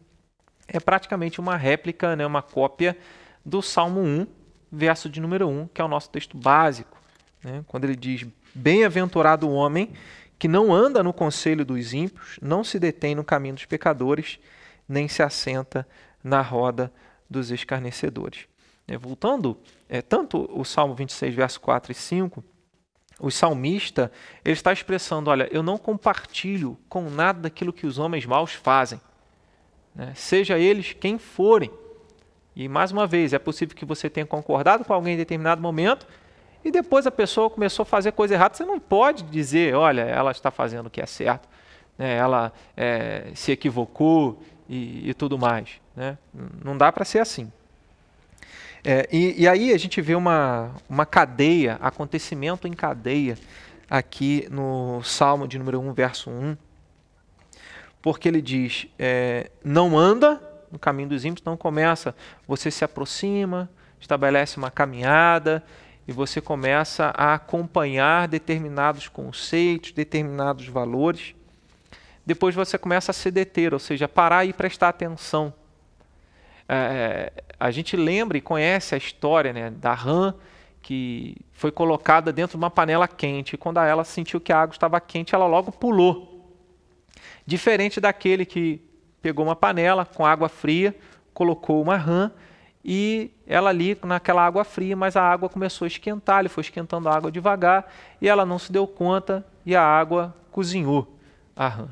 [0.68, 2.96] é praticamente uma réplica, né, uma cópia
[3.44, 4.26] do Salmo 1,
[4.70, 7.00] verso de número 1, que é o nosso texto básico.
[7.42, 9.92] Né, quando ele diz: Bem-aventurado o homem
[10.38, 14.38] que não anda no conselho dos ímpios, não se detém no caminho dos pecadores,
[14.87, 15.87] nem se assenta
[16.24, 16.90] na roda
[17.28, 18.48] dos escarnecedores.
[18.88, 19.56] É, voltando,
[19.88, 22.42] é, tanto o Salmo 26, verso 4 e 5,
[23.20, 24.10] o salmista
[24.44, 29.00] ele está expressando: olha, eu não compartilho com nada daquilo que os homens maus fazem,
[29.94, 30.12] né?
[30.14, 31.70] seja eles quem forem.
[32.56, 36.06] E mais uma vez, é possível que você tenha concordado com alguém em determinado momento
[36.64, 38.54] e depois a pessoa começou a fazer coisa errada.
[38.54, 41.48] Você não pode dizer, olha, ela está fazendo o que é certo,
[41.98, 42.14] né?
[42.14, 45.83] ela é, se equivocou e, e tudo mais.
[45.96, 46.18] Né?
[46.64, 47.50] Não dá para ser assim.
[48.87, 53.38] É, e, e, aí a gente vê uma, uma cadeia, acontecimento em cadeia,
[53.88, 56.54] aqui no Salmo de número 1, verso 1,
[58.02, 60.38] porque ele diz: é, não anda
[60.70, 62.14] no caminho dos ímpios, não começa,
[62.46, 65.64] você se aproxima, estabelece uma caminhada
[66.07, 71.35] e você começa a acompanhar determinados conceitos, determinados valores.
[72.26, 75.54] Depois você começa a se deter, ou seja, parar e prestar atenção
[76.68, 80.35] é, a gente lembra e conhece a história né, da rã
[80.83, 83.55] que foi colocada dentro de uma panela quente.
[83.55, 86.53] E quando ela sentiu que a água estava quente, ela logo pulou.
[87.46, 88.83] Diferente daquele que
[89.22, 90.94] pegou uma panela com água fria,
[91.33, 92.31] colocou uma rã
[92.85, 97.09] e ela ali naquela água fria, mas a água começou a esquentar, ele foi esquentando
[97.09, 101.09] a água devagar e ela não se deu conta e a água cozinhou
[101.57, 101.88] a rã.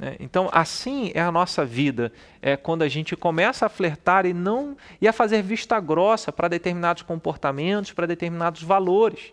[0.00, 2.12] É, então, assim é a nossa vida.
[2.42, 6.48] É quando a gente começa a flertar e não e a fazer vista grossa para
[6.48, 9.32] determinados comportamentos, para determinados valores.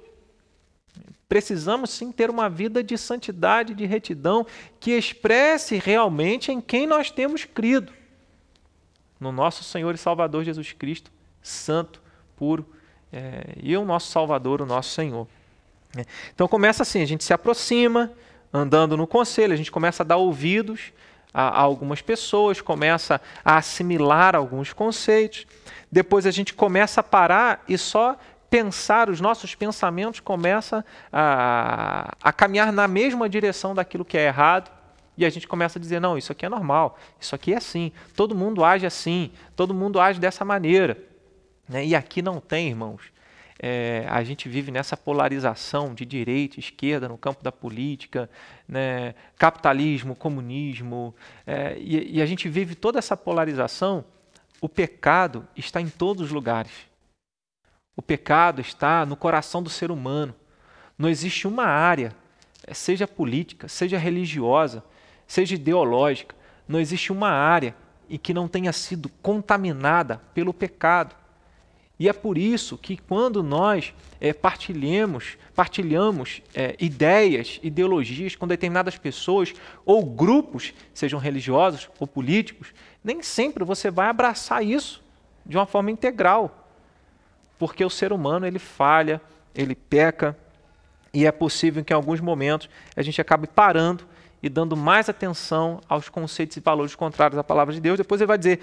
[1.28, 4.46] Precisamos sim ter uma vida de santidade, de retidão,
[4.80, 7.94] que expresse realmente em quem nós temos crido.
[9.20, 12.02] No nosso Senhor e Salvador Jesus Cristo, santo,
[12.36, 12.66] puro,
[13.14, 15.28] é, e o nosso Salvador, o nosso Senhor.
[15.96, 18.12] É, então começa assim, a gente se aproxima,
[18.54, 20.92] andando no conselho, a gente começa a dar ouvidos
[21.34, 25.46] a, a algumas pessoas, começa a assimilar alguns conceitos,
[25.92, 28.18] depois a gente começa a parar e só
[28.50, 34.70] pensar, os nossos pensamentos começam a, a caminhar na mesma direção daquilo que é errado,
[35.18, 37.92] e a gente começa a dizer: não, isso aqui é normal, isso aqui é assim,
[38.16, 40.98] todo mundo age assim, todo mundo age dessa maneira.
[41.68, 41.86] Né?
[41.86, 43.02] E aqui não tem, irmãos,
[43.64, 48.28] é, a gente vive nessa polarização de direita e esquerda no campo da política,
[48.68, 51.14] né, capitalismo, comunismo,
[51.46, 54.04] é, e, e a gente vive toda essa polarização.
[54.60, 56.72] O pecado está em todos os lugares.
[57.96, 60.34] O pecado está no coração do ser humano.
[60.98, 62.16] Não existe uma área,
[62.66, 64.84] é, seja política, seja religiosa,
[65.28, 66.36] seja ideológica,
[66.68, 67.76] não existe uma área
[68.10, 71.21] em que não tenha sido contaminada pelo pecado.
[72.02, 78.98] E é por isso que quando nós é, partilhamos, partilhamos é, ideias, ideologias com determinadas
[78.98, 79.54] pessoas
[79.86, 82.74] ou grupos, sejam religiosos ou políticos,
[83.04, 85.04] nem sempre você vai abraçar isso
[85.46, 86.68] de uma forma integral,
[87.60, 89.22] porque o ser humano ele falha,
[89.54, 90.36] ele peca
[91.14, 94.08] e é possível que em alguns momentos a gente acabe parando
[94.42, 98.00] e dando mais atenção aos conceitos e valores contrários à palavra de Deus.
[98.00, 98.60] Depois ele vai dizer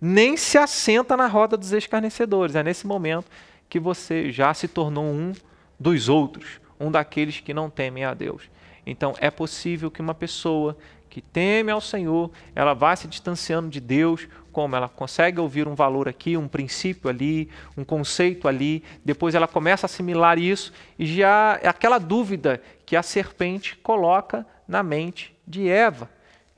[0.00, 2.54] nem se assenta na roda dos escarnecedores.
[2.54, 3.26] É nesse momento
[3.68, 5.32] que você já se tornou um
[5.78, 8.50] dos outros, um daqueles que não temem a Deus.
[8.86, 10.76] Então é possível que uma pessoa
[11.08, 15.74] que teme ao Senhor, ela vá se distanciando de Deus, como ela consegue ouvir um
[15.74, 21.06] valor aqui, um princípio ali, um conceito ali, depois ela começa a assimilar isso e
[21.06, 26.10] já é aquela dúvida que a serpente coloca na mente de Eva.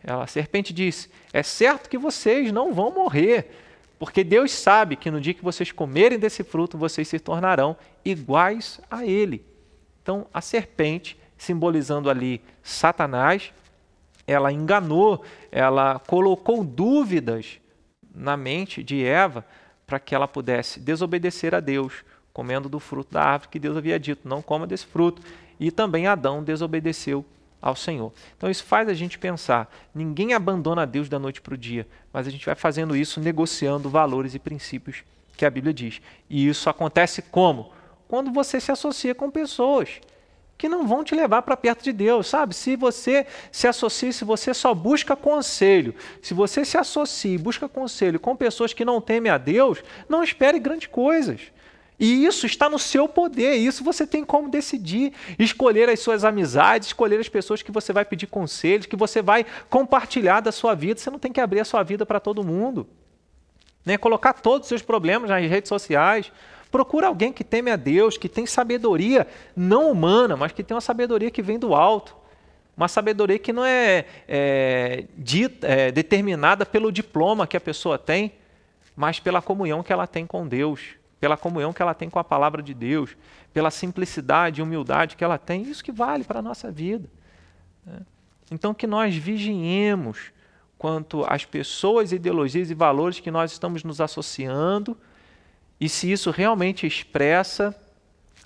[0.02, 3.50] Ela, a serpente disse: É certo que vocês não vão morrer,
[3.98, 8.80] porque Deus sabe que no dia que vocês comerem desse fruto, vocês se tornarão iguais
[8.90, 9.44] a Ele.
[10.02, 13.52] Então, a serpente, simbolizando ali Satanás,
[14.26, 17.60] ela enganou, ela colocou dúvidas
[18.14, 19.44] na mente de Eva
[19.86, 23.98] para que ela pudesse desobedecer a Deus, comendo do fruto da árvore que Deus havia
[23.98, 25.22] dito: não coma desse fruto.
[25.58, 27.24] E também Adão desobedeceu
[27.60, 28.12] ao Senhor.
[28.36, 32.26] Então isso faz a gente pensar: ninguém abandona Deus da noite para o dia, mas
[32.26, 35.02] a gente vai fazendo isso negociando valores e princípios
[35.36, 36.00] que a Bíblia diz.
[36.28, 37.72] E isso acontece como?
[38.06, 40.00] Quando você se associa com pessoas
[40.60, 42.54] que não vão te levar para perto de Deus, sabe?
[42.54, 47.66] Se você se associa, se você só busca conselho, se você se associa e busca
[47.66, 51.40] conselho com pessoas que não temem a Deus, não espere grandes coisas.
[52.00, 55.12] E isso está no seu poder, isso você tem como decidir.
[55.38, 59.44] Escolher as suas amizades, escolher as pessoas que você vai pedir conselhos, que você vai
[59.68, 60.98] compartilhar da sua vida.
[60.98, 62.88] Você não tem que abrir a sua vida para todo mundo.
[63.84, 63.98] Né?
[63.98, 66.32] Colocar todos os seus problemas nas redes sociais.
[66.70, 70.80] Procura alguém que teme a Deus, que tem sabedoria não humana, mas que tem uma
[70.80, 72.16] sabedoria que vem do alto.
[72.74, 78.32] Uma sabedoria que não é, é, dita, é determinada pelo diploma que a pessoa tem,
[78.96, 82.24] mas pela comunhão que ela tem com Deus, pela comunhão que ela tem com a
[82.24, 83.16] palavra de Deus,
[83.52, 85.62] pela simplicidade e humildade que ela tem.
[85.62, 87.08] Isso que vale para a nossa vida.
[87.84, 88.00] Né?
[88.50, 90.32] Então, que nós vigiemos
[90.78, 94.96] quanto às pessoas, ideologias e valores que nós estamos nos associando
[95.80, 97.74] e se isso realmente expressa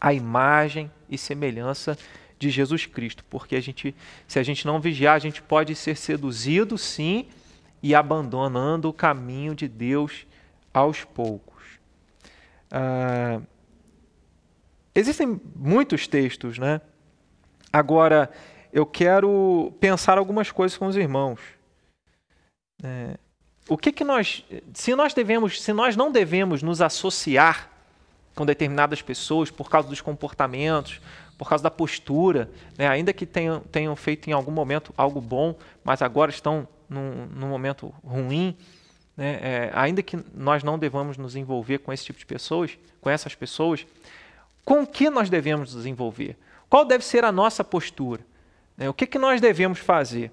[0.00, 1.98] a imagem e semelhança
[2.38, 3.94] de Jesus Cristo, porque a gente,
[4.26, 7.26] se a gente não vigiar, a gente pode ser seduzido, sim,
[7.82, 10.26] e abandonando o caminho de Deus
[10.72, 11.53] aos poucos.
[12.76, 13.40] Ah,
[14.92, 16.80] existem muitos textos, né?
[17.72, 18.28] Agora,
[18.72, 21.38] eu quero pensar algumas coisas com os irmãos.
[22.82, 23.16] É,
[23.68, 27.70] o que, que nós, se nós devemos, se nós não devemos nos associar
[28.34, 31.00] com determinadas pessoas por causa dos comportamentos,
[31.38, 32.88] por causa da postura, né?
[32.88, 35.54] ainda que tenham, tenham feito em algum momento algo bom,
[35.84, 38.56] mas agora estão num, num momento ruim,
[39.16, 39.38] né?
[39.40, 43.34] É, ainda que nós não devamos nos envolver com esse tipo de pessoas, com essas
[43.34, 43.86] pessoas,
[44.64, 46.36] com o que nós devemos nos envolver?
[46.68, 48.24] Qual deve ser a nossa postura?
[48.76, 48.88] Né?
[48.88, 50.30] O que, que nós devemos fazer?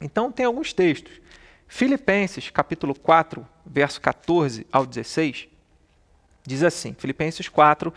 [0.00, 1.20] Então, tem alguns textos.
[1.66, 5.48] Filipenses, capítulo 4, verso 14 ao 16,
[6.46, 7.92] diz assim: Filipenses 4,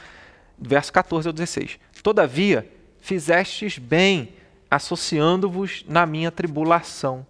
[0.59, 1.79] verso 14 ao 16.
[2.03, 4.33] Todavia, fizestes bem,
[4.69, 7.25] associando-vos na minha tribulação.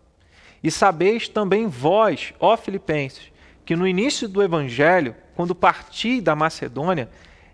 [0.64, 3.32] E sabeis também vós, ó Filipenses,
[3.66, 7.10] que no início do evangelho, quando parti da Macedônia,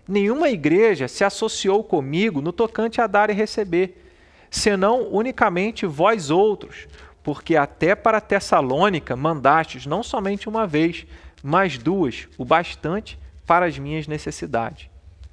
[0.06, 4.04] nenhuma igreja se associou comigo no tocante a dar e receber,
[4.50, 6.86] senão unicamente vós outros,
[7.22, 11.06] porque até para Tessalônica mandastes não somente uma vez,
[11.42, 14.88] mas duas, o bastante para as minhas necessidades.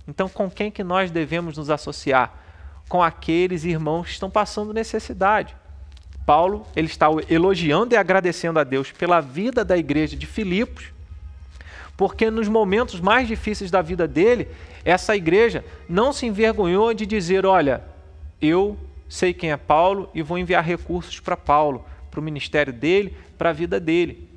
[0.07, 2.33] Então, com quem que nós devemos nos associar?
[2.87, 5.55] Com aqueles irmãos que estão passando necessidade.
[6.25, 10.91] Paulo, ele está elogiando e agradecendo a Deus pela vida da igreja de Filipos,
[11.95, 14.47] porque nos momentos mais difíceis da vida dele,
[14.83, 17.83] essa igreja não se envergonhou de dizer, olha,
[18.41, 23.15] eu sei quem é Paulo e vou enviar recursos para Paulo, para o ministério dele,
[23.37, 24.27] para a vida dele.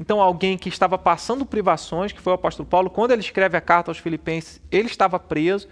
[0.00, 3.60] Então, alguém que estava passando privações, que foi o apóstolo Paulo, quando ele escreve a
[3.60, 5.68] carta aos Filipenses, ele estava preso.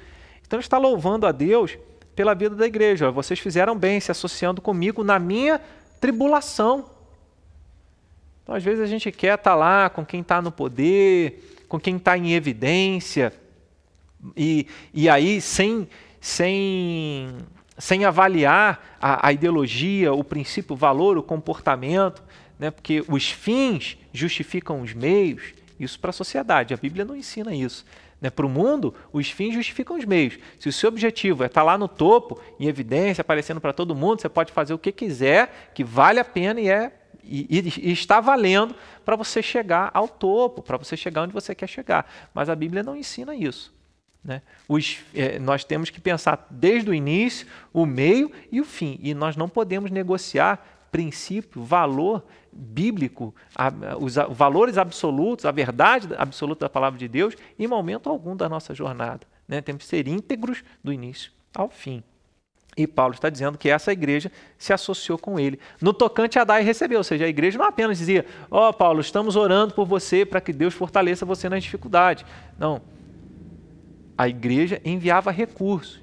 [0.46, 1.76] Então, ele está louvando a Deus
[2.20, 3.10] pela vida da igreja.
[3.10, 5.58] Vocês fizeram bem se associando comigo na minha
[5.98, 6.90] tribulação.
[8.42, 11.96] Então, às vezes, a gente quer estar lá com quem está no poder, com quem
[11.96, 13.32] está em evidência,
[14.36, 15.88] e, e aí, sem,
[16.20, 17.38] sem
[17.78, 22.22] sem avaliar a, a, ideologia, o princípio, o valor, o comportamento,
[22.58, 22.70] né?
[22.70, 25.54] porque os fins justificam os meios.
[25.78, 27.86] Isso para a sociedade, a Bíblia não ensina isso.
[28.20, 28.30] Né?
[28.30, 30.38] Para o mundo, os fins justificam os meios.
[30.58, 34.20] Se o seu objetivo é estar lá no topo, em evidência, aparecendo para todo mundo,
[34.20, 36.92] você pode fazer o que quiser, que vale a pena e, é,
[37.24, 41.68] e, e está valendo para você chegar ao topo, para você chegar onde você quer
[41.68, 42.10] chegar.
[42.34, 43.72] Mas a Bíblia não ensina isso.
[44.22, 44.42] Né?
[44.68, 48.98] Os, é, nós temos que pensar desde o início, o meio e o fim.
[49.02, 56.08] E nós não podemos negociar princípio, valor bíblico, a, os a, valores absolutos, a verdade
[56.18, 59.26] absoluta da palavra de Deus, em momento algum da nossa jornada.
[59.46, 59.60] Né?
[59.60, 62.02] Temos que ser íntegros do início ao fim.
[62.76, 65.58] E Paulo está dizendo que essa igreja se associou com ele.
[65.80, 68.72] No tocante a dar e receber, ou seja, a igreja não apenas dizia: Ó oh,
[68.72, 72.24] Paulo, estamos orando por você para que Deus fortaleça você nas dificuldades.
[72.58, 72.80] Não.
[74.16, 76.00] A igreja enviava recursos.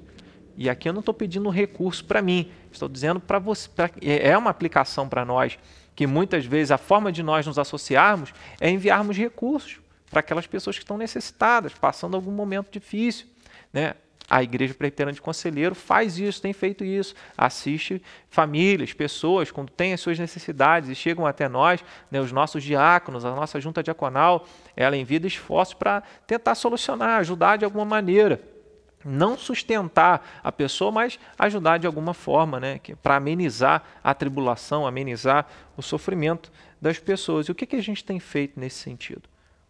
[0.60, 3.68] E aqui eu não estou pedindo recurso para mim, estou dizendo para você.
[3.68, 5.56] Pra, é, é uma aplicação para nós,
[5.94, 9.78] que muitas vezes a forma de nós nos associarmos é enviarmos recursos
[10.10, 13.28] para aquelas pessoas que estão necessitadas, passando algum momento difícil.
[13.72, 13.94] Né?
[14.28, 19.92] A Igreja Presbiteriana de Conselheiro faz isso, tem feito isso, assiste famílias, pessoas, quando têm
[19.92, 24.44] as suas necessidades e chegam até nós, né, os nossos diáconos, a nossa junta diaconal,
[24.76, 28.57] ela envia esforços para tentar solucionar, ajudar de alguma maneira.
[29.04, 35.46] Não sustentar a pessoa, mas ajudar de alguma forma, né, para amenizar a tribulação, amenizar
[35.76, 37.46] o sofrimento das pessoas.
[37.46, 39.22] E o que, que a gente tem feito nesse sentido?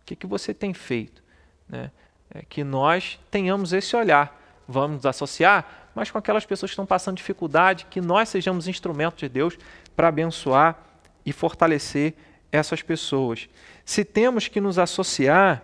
[0.03, 1.23] O que, que você tem feito?
[1.69, 1.91] Né?
[2.35, 6.85] É que nós tenhamos esse olhar vamos nos associar, mas com aquelas pessoas que estão
[6.85, 9.59] passando dificuldade, que nós sejamos instrumentos de Deus
[9.97, 10.79] para abençoar
[11.25, 12.15] e fortalecer
[12.53, 13.49] essas pessoas.
[13.85, 15.63] Se temos que nos associar,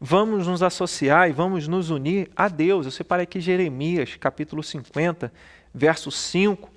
[0.00, 2.86] vamos nos associar e vamos nos unir a Deus.
[2.86, 5.32] Eu separei aqui Jeremias, capítulo 50,
[5.72, 6.70] verso 5,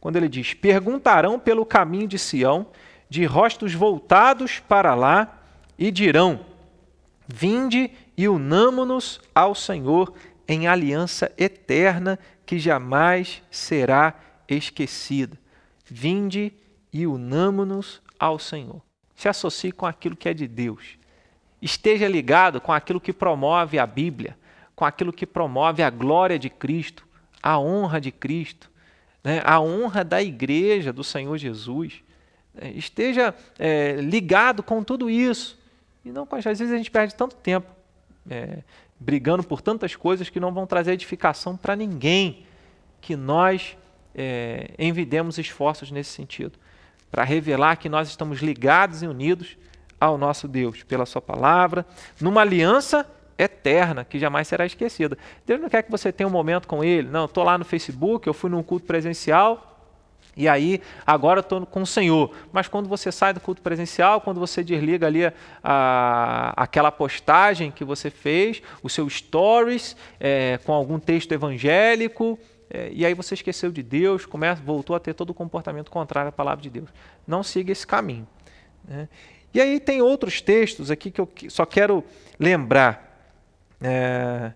[0.00, 2.66] quando ele diz: Perguntarão pelo caminho de Sião,
[3.08, 5.42] de rostos voltados para lá,
[5.78, 6.40] e dirão:
[7.26, 10.12] Vinde e unamo-nos ao Senhor
[10.48, 14.14] em aliança eterna que jamais será
[14.48, 15.38] esquecida.
[15.84, 16.52] Vinde
[16.92, 18.82] e unamo-nos ao Senhor.
[19.14, 20.97] Se associe com aquilo que é de Deus.
[21.60, 24.36] Esteja ligado com aquilo que promove a Bíblia,
[24.74, 27.06] com aquilo que promove a glória de Cristo,
[27.42, 28.70] a honra de Cristo,
[29.24, 29.42] né?
[29.44, 32.02] a honra da igreja do Senhor Jesus.
[32.56, 35.58] É, esteja é, ligado com tudo isso.
[36.04, 37.68] E não, às vezes a gente perde tanto tempo
[38.30, 38.58] é,
[38.98, 42.46] brigando por tantas coisas que não vão trazer edificação para ninguém,
[43.00, 43.76] que nós
[44.14, 46.58] é, envidemos esforços nesse sentido,
[47.10, 49.56] para revelar que nós estamos ligados e unidos
[50.00, 51.84] ao nosso Deus, pela Sua palavra,
[52.20, 53.06] numa aliança
[53.38, 55.16] eterna, que jamais será esquecida.
[55.46, 57.08] Deus não quer que você tenha um momento com Ele.
[57.08, 59.68] Não, estou lá no Facebook, eu fui num culto presencial,
[60.38, 62.32] e aí, agora estou com o Senhor.
[62.52, 65.32] Mas quando você sai do culto presencial, quando você desliga ali a,
[65.64, 72.38] a, aquela postagem que você fez, o seu stories é, com algum texto evangélico,
[72.70, 76.28] é, e aí você esqueceu de Deus, começa, voltou a ter todo o comportamento contrário
[76.28, 76.88] à palavra de Deus.
[77.26, 78.26] Não siga esse caminho.
[78.86, 79.08] Né?
[79.52, 82.04] E aí tem outros textos aqui que eu só quero
[82.38, 83.08] lembrar.
[83.80, 84.52] É,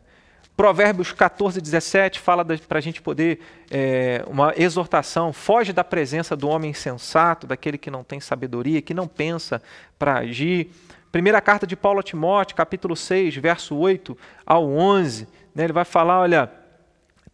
[0.56, 3.40] Provérbios 14, 17 fala para a gente poder,
[3.70, 8.92] é, uma exortação, foge da presença do homem insensato, daquele que não tem sabedoria, que
[8.92, 9.62] não pensa
[9.98, 10.70] para agir.
[11.10, 15.84] Primeira carta de Paulo a Timóteo, capítulo 6, verso 8 ao 11, né, ele vai
[15.84, 16.50] falar, olha,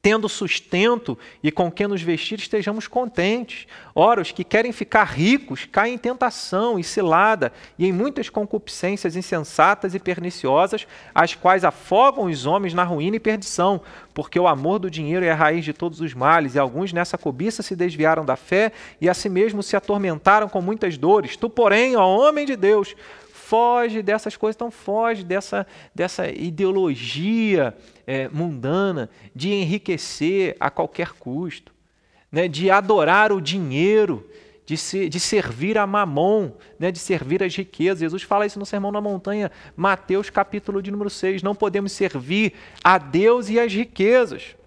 [0.01, 3.67] tendo sustento e com que nos vestir, estejamos contentes.
[3.95, 9.17] Ora, os que querem ficar ricos caem em tentação e cilada e em muitas concupiscências
[9.17, 13.81] insensatas e perniciosas, as quais afogam os homens na ruína e perdição,
[14.15, 17.19] porque o amor do dinheiro é a raiz de todos os males, e alguns nessa
[17.19, 21.37] cobiça se desviaram da fé e a si mesmos se atormentaram com muitas dores.
[21.37, 22.95] Tu, porém, ó homem de Deus,
[23.49, 27.75] foge dessas coisas, então foge dessa, dessa ideologia
[28.07, 31.73] é, mundana de enriquecer a qualquer custo,
[32.31, 34.29] né, de adorar o dinheiro,
[34.67, 38.01] de, se, de servir a mamon, né, de servir as riquezas.
[38.01, 41.43] Jesus fala isso no Sermão na Montanha, Mateus capítulo de número 6.
[41.43, 42.53] Não podemos servir
[42.85, 44.59] a Deus e as riquezas.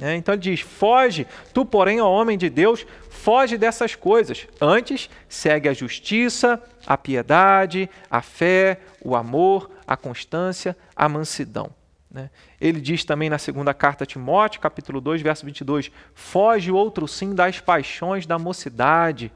[0.00, 2.84] É, então ele diz: foge, tu, porém, ó homem de Deus,
[3.22, 4.46] foge dessas coisas.
[4.60, 11.70] Antes, segue a justiça, a piedade, a fé, o amor, a constância, a mansidão.
[12.10, 12.30] Né?
[12.60, 17.34] Ele diz também na segunda carta a Timóteo, capítulo 2, verso 22, foge outro sim
[17.34, 19.32] das paixões da mocidade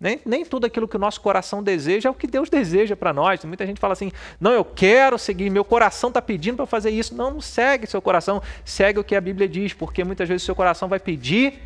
[0.00, 3.12] nem, nem tudo aquilo que o nosso coração deseja é o que Deus deseja para
[3.12, 3.44] nós.
[3.44, 7.14] Muita gente fala assim: não, eu quero seguir, meu coração está pedindo para fazer isso.
[7.14, 10.54] Não, não segue seu coração, segue o que a Bíblia diz, porque muitas vezes seu
[10.54, 11.60] coração vai pedir,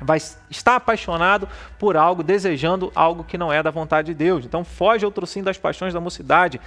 [0.00, 0.18] vai
[0.50, 4.44] estar apaixonado por algo, desejando algo que não é da vontade de Deus.
[4.44, 6.60] Então foge outro sim das paixões da mocidade.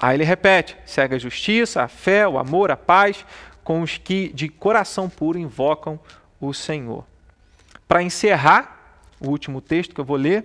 [0.00, 3.24] Aí ele repete: segue a justiça, a fé, o amor, a paz,
[3.62, 6.00] com os que de coração puro invocam
[6.40, 7.04] o Senhor.
[7.86, 10.44] Para encerrar, o último texto que eu vou ler,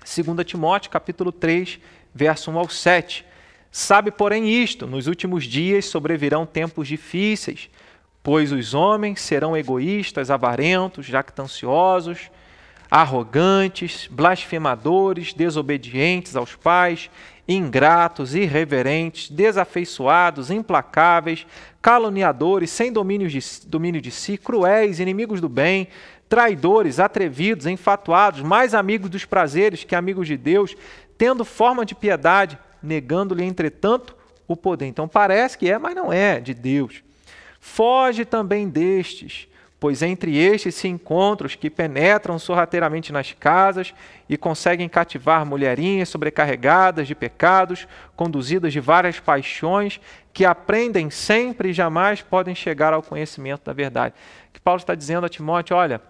[0.00, 1.80] 2 Timóteo, capítulo 3,
[2.14, 3.24] verso 1 ao 7.
[3.72, 7.70] Sabe, porém, isto: nos últimos dias sobrevirão tempos difíceis,
[8.24, 12.30] pois os homens serão egoístas, avarentos, jactanciosos,
[12.90, 17.10] arrogantes, blasfemadores, desobedientes aos pais,
[17.46, 21.46] ingratos, irreverentes, desafeiçoados, implacáveis,
[21.82, 25.88] caluniadores, sem domínio de, domínio de si, cruéis, inimigos do bem,
[26.26, 30.74] traidores, atrevidos, enfatuados, mais amigos dos prazeres que amigos de Deus,
[31.18, 34.16] tendo forma de piedade, negando-lhe, entretanto,
[34.48, 34.86] o poder.
[34.86, 37.04] Então parece que é, mas não é de Deus.
[37.66, 39.48] Foge também destes,
[39.80, 43.94] pois entre estes se encontram os que penetram sorrateiramente nas casas
[44.28, 49.98] e conseguem cativar mulherinhas sobrecarregadas de pecados, conduzidas de várias paixões,
[50.30, 54.14] que aprendem sempre e jamais podem chegar ao conhecimento da verdade.
[54.52, 56.02] Que Paulo está dizendo a Timóteo, olha,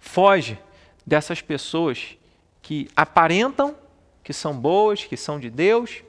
[0.00, 0.58] foge
[1.06, 2.18] dessas pessoas
[2.60, 3.76] que aparentam
[4.24, 6.02] que são boas, que são de Deus,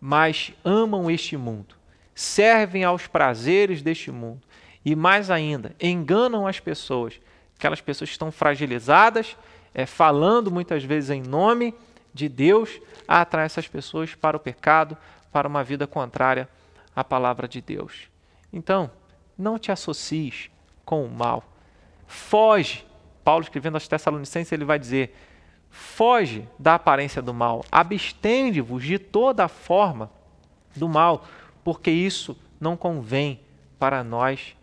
[0.00, 1.73] mas amam este mundo,
[2.14, 4.40] servem aos prazeres deste mundo
[4.84, 7.20] e, mais ainda, enganam as pessoas,
[7.58, 9.36] aquelas pessoas que estão fragilizadas,
[9.74, 11.74] é, falando muitas vezes em nome
[12.12, 14.96] de Deus, a atrair essas pessoas para o pecado,
[15.32, 16.48] para uma vida contrária
[16.94, 18.08] à palavra de Deus.
[18.52, 18.90] Então,
[19.36, 20.48] não te associes
[20.84, 21.42] com o mal.
[22.06, 22.86] Foge.
[23.24, 25.16] Paulo escrevendo aos Tessalonicenses, ele vai dizer:
[25.70, 30.10] foge da aparência do mal, abstende-vos de toda forma
[30.76, 31.24] do mal,
[31.64, 33.40] porque isso não convém
[33.78, 34.54] para nós